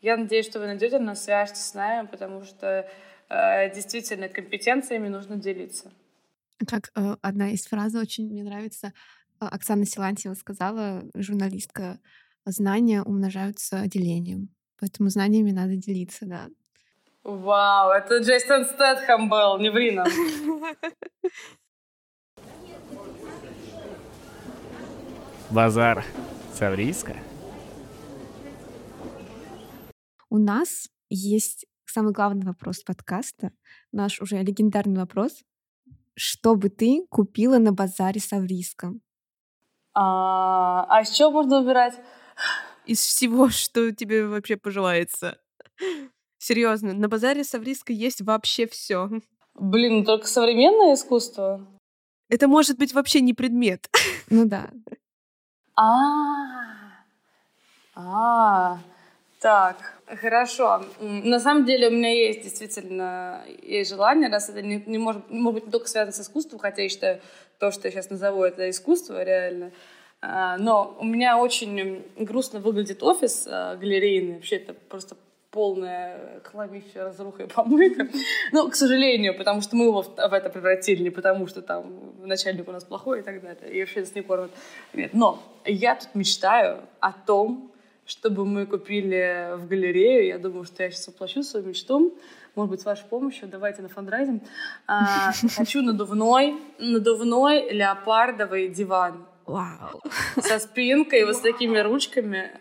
я 0.04 0.18
надеюсь, 0.18 0.46
что 0.46 0.60
вы 0.60 0.68
найдете 0.68 1.00
нас, 1.00 1.24
свяжетесь 1.24 1.66
с 1.66 1.74
нами, 1.74 2.06
потому 2.06 2.44
что 2.44 2.88
действительно 3.30 4.30
компетенциями 4.30 5.08
нужно 5.08 5.38
делиться. 5.38 5.92
Как 6.68 6.92
э, 6.96 7.16
одна 7.22 7.52
из 7.52 7.66
фраз 7.66 7.96
очень 7.96 8.28
мне 8.30 8.44
нравится, 8.44 8.88
э, 8.88 9.46
Оксана 9.46 9.86
Силантьева 9.86 10.34
сказала, 10.36 11.04
журналистка, 11.16 12.00
знания 12.46 13.02
умножаются 13.02 13.88
делением. 13.88 14.50
Поэтому 14.80 15.10
знаниями 15.10 15.52
надо 15.52 15.76
делиться, 15.76 16.26
да. 16.26 16.48
Вау, 17.24 17.92
это 17.92 18.20
Джейсон 18.20 18.66
Стэтхэм 18.66 19.30
был, 19.30 19.58
не 19.60 19.70
ври 19.70 19.92
нам. 19.92 20.08
Базар. 25.50 26.04
Саврийска. 26.54 27.18
У 30.30 30.38
нас 30.38 30.90
есть 31.10 31.66
самый 31.96 32.12
главный 32.12 32.46
вопрос 32.46 32.84
подкаста, 32.84 33.52
наш 33.94 34.20
уже 34.20 34.42
легендарный 34.44 35.00
вопрос. 35.00 35.46
Что 36.14 36.56
бы 36.56 36.68
ты 36.68 37.06
купила 37.10 37.58
на 37.58 37.72
базаре 37.72 38.20
Саврийском? 38.20 39.02
А, 39.94 40.86
а 40.90 41.04
из 41.04 41.12
чего 41.12 41.32
можно 41.32 41.62
выбирать? 41.62 41.94
Из 42.86 43.00
всего, 43.00 43.48
что 43.62 43.94
тебе 43.94 44.28
вообще 44.28 44.58
пожелается. 44.58 45.38
Серьезно, 46.38 46.92
на 46.94 47.08
базаре 47.08 47.46
Савриска 47.46 47.94
есть 47.94 48.20
вообще 48.20 48.68
все. 48.68 49.10
Блин, 49.54 50.00
ну 50.00 50.04
только 50.04 50.28
современное 50.28 50.96
искусство. 50.96 51.66
Это 52.28 52.50
может 52.50 52.78
быть 52.78 52.94
вообще 52.94 53.22
не 53.22 53.34
предмет. 53.34 53.90
Ну 54.30 54.46
да. 54.46 54.70
А, 55.78 57.06
а, 57.96 58.80
так, 59.40 59.78
хорошо. 60.22 60.84
На 61.00 61.40
самом 61.40 61.66
деле 61.66 61.90
у 61.90 61.92
меня 61.92 62.12
есть 62.12 62.44
действительно 62.44 63.44
есть 63.62 63.90
желание, 63.90 64.30
раз 64.30 64.50
это 64.50 64.62
не, 64.62 64.84
не 64.86 64.98
может, 64.98 65.30
может 65.30 65.56
быть 65.56 65.66
не 65.66 65.72
только 65.72 65.88
связано 65.88 66.14
с 66.14 66.20
искусством, 66.20 66.60
хотя 66.60 66.82
я 66.84 66.90
считаю, 66.90 67.22
то, 67.60 67.72
что 67.72 67.88
я 67.88 67.92
сейчас 67.92 68.10
назову, 68.10 68.44
это 68.44 68.70
искусство 68.70 69.24
реально. 69.24 69.72
А, 70.22 70.58
но 70.58 70.98
у 71.00 71.06
меня 71.06 71.38
очень 71.38 72.04
грустно 72.18 72.60
выглядит 72.60 73.04
офис 73.04 73.48
а, 73.50 73.76
галерейный. 73.76 74.36
Вообще 74.36 74.58
это 74.58 74.74
просто 74.74 75.16
полная 75.52 76.42
кровища, 76.44 77.06
разруха 77.06 77.44
и 77.44 77.48
помойка. 77.48 78.08
Ну, 78.52 78.70
к 78.70 78.76
сожалению, 78.76 79.38
потому 79.38 79.62
что 79.62 79.76
мы 79.76 79.86
его 79.86 80.02
в 80.02 80.34
это 80.34 80.50
превратили, 80.50 81.04
не 81.04 81.10
потому 81.10 81.48
что 81.48 81.62
там 81.62 82.14
начальник 82.22 82.68
у 82.68 82.72
нас 82.72 82.84
плохой 82.84 83.20
и 83.20 83.24
так 83.24 83.42
далее, 83.42 83.72
и 83.72 83.80
вообще 83.80 84.02
нас 84.02 84.14
не 84.16 84.22
кормят. 84.22 84.52
Нет. 84.94 85.14
Но 85.14 85.42
я 85.64 85.96
тут 85.96 86.14
мечтаю 86.14 86.82
о 87.00 87.14
том, 87.14 87.72
чтобы 88.06 88.46
мы 88.46 88.66
купили 88.66 89.56
в 89.56 89.68
галерею. 89.68 90.28
Я 90.28 90.38
думаю, 90.38 90.66
что 90.66 90.84
я 90.84 90.92
сейчас 90.92 91.08
воплощу 91.08 91.44
свою 91.44 91.66
мечту. 91.66 92.18
Может 92.56 92.72
быть, 92.72 92.82
с 92.82 92.86
вашей 92.86 93.06
помощью. 93.06 93.48
Давайте 93.48 93.82
на 93.82 93.90
фандрайзинг. 93.90 94.44
А, 94.88 95.32
хочу 95.56 95.82
надувной, 95.82 96.56
надувной 96.80 97.72
леопардовый 97.72 98.70
диван. 98.70 99.26
Вау. 99.46 100.02
Со 100.40 100.60
спинкой, 100.60 101.26
вот 101.26 101.36
с 101.36 101.40
такими 101.40 101.80
ручками. 101.80 102.60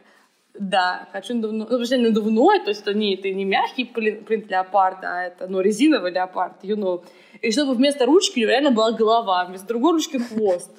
Да, 0.54 1.08
хочу 1.12 1.34
надувной. 1.34 1.66
Ну, 1.68 1.78
вообще 1.78 1.98
надувной, 1.98 2.60
то 2.60 2.70
есть 2.70 2.82
это 2.82 2.94
не, 2.94 3.14
это 3.14 3.30
не 3.30 3.44
мягкий 3.44 3.84
принт 3.84 4.50
леопарда, 4.50 5.18
а 5.18 5.22
это 5.24 5.46
ну, 5.48 5.60
резиновый 5.60 6.12
леопард, 6.12 6.62
you 6.62 6.76
know. 6.76 7.04
И 7.40 7.50
чтобы 7.50 7.74
вместо 7.74 8.06
ручки 8.06 8.40
реально 8.40 8.70
была 8.70 8.92
голова, 8.92 9.44
вместо 9.44 9.66
другой 9.66 9.92
ручки 9.92 10.18
хвост. 10.18 10.70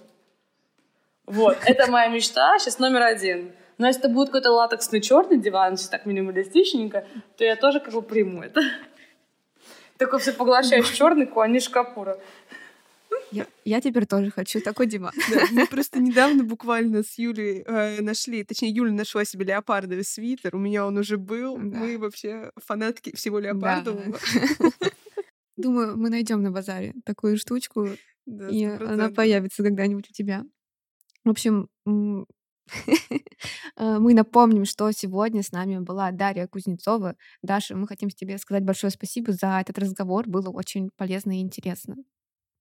Вот, 1.25 1.57
это 1.65 1.91
моя 1.91 2.07
мечта, 2.07 2.57
сейчас 2.59 2.79
номер 2.79 3.01
один. 3.03 3.51
Но 3.77 3.87
если 3.87 4.01
это 4.01 4.09
будет 4.09 4.27
какой-то 4.27 4.51
латексный 4.51 5.01
черный 5.01 5.37
диван, 5.37 5.77
сейчас 5.77 5.89
так 5.89 6.05
минималистичненько, 6.05 7.05
то 7.37 7.43
я 7.43 7.55
тоже 7.55 7.79
как 7.79 7.93
бы 7.93 8.01
приму 8.01 8.41
это. 8.41 8.61
Такой 9.97 10.19
всепоглощающий 10.19 10.95
черный 10.95 11.25
Куаниш 11.25 11.69
Капура. 11.69 12.19
Я, 13.31 13.47
я 13.63 13.81
теперь 13.81 14.05
тоже 14.05 14.31
хочу 14.31 14.61
такой 14.61 14.87
диван. 14.87 15.13
Да, 15.33 15.45
мы 15.51 15.67
просто 15.67 15.99
недавно 15.99 16.43
буквально 16.43 17.03
с 17.03 17.17
Юлей 17.17 17.63
э, 17.65 18.01
нашли, 18.01 18.43
точнее, 18.43 18.69
Юля 18.69 18.91
нашла 18.91 19.25
себе 19.25 19.45
леопардовый 19.45 20.03
свитер, 20.03 20.55
у 20.55 20.59
меня 20.59 20.85
он 20.85 20.97
уже 20.97 21.17
был. 21.17 21.57
Да. 21.57 21.79
Мы 21.79 21.97
вообще 21.97 22.51
фанатки 22.57 23.15
всего 23.15 23.39
леопардового. 23.39 24.17
Да. 24.59 24.69
Думаю, 25.57 25.97
мы 25.97 26.09
найдем 26.09 26.41
на 26.43 26.51
базаре 26.51 26.93
такую 27.05 27.37
штучку, 27.37 27.89
да, 28.25 28.49
и 28.49 28.63
она 28.65 29.09
появится 29.09 29.63
когда-нибудь 29.63 30.09
у 30.09 30.13
тебя. 30.13 30.43
В 31.23 31.29
общем, 31.29 31.69
мы 33.77 34.13
напомним, 34.13 34.65
что 34.65 34.91
сегодня 34.91 35.43
с 35.43 35.51
нами 35.51 35.79
была 35.79 36.11
Дарья 36.11 36.47
Кузнецова. 36.47 37.15
Даша, 37.41 37.75
мы 37.75 37.87
хотим 37.87 38.09
тебе 38.09 38.37
сказать 38.37 38.63
большое 38.63 38.91
спасибо 38.91 39.31
за 39.31 39.59
этот 39.59 39.77
разговор. 39.77 40.27
Было 40.27 40.49
очень 40.49 40.89
полезно 40.97 41.37
и 41.37 41.41
интересно. 41.41 41.95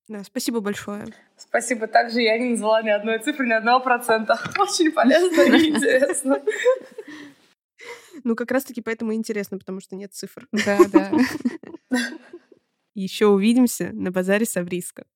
Да, 0.07 0.23
спасибо 0.23 0.61
большое. 0.61 1.07
Спасибо. 1.37 1.87
Также 1.87 2.21
я 2.21 2.39
не 2.39 2.51
назвала 2.51 2.83
ни 2.83 2.91
одной 2.91 3.19
цифры, 3.21 3.47
ни 3.47 3.53
одного 3.53 3.83
процента. 3.83 4.39
Очень 4.59 4.93
полезно 4.93 5.41
и 5.41 5.71
интересно. 5.71 6.43
Ну, 8.23 8.37
как 8.37 8.51
раз-таки 8.51 8.83
поэтому 8.83 9.15
интересно, 9.15 9.59
потому 9.59 9.81
что 9.81 9.97
нет 9.97 10.13
цифр. 10.13 10.47
Да, 10.53 10.79
да. 10.93 11.11
Еще 12.95 13.27
увидимся 13.27 13.91
на 13.93 14.11
базаре 14.11 14.45
Савриска. 14.45 15.07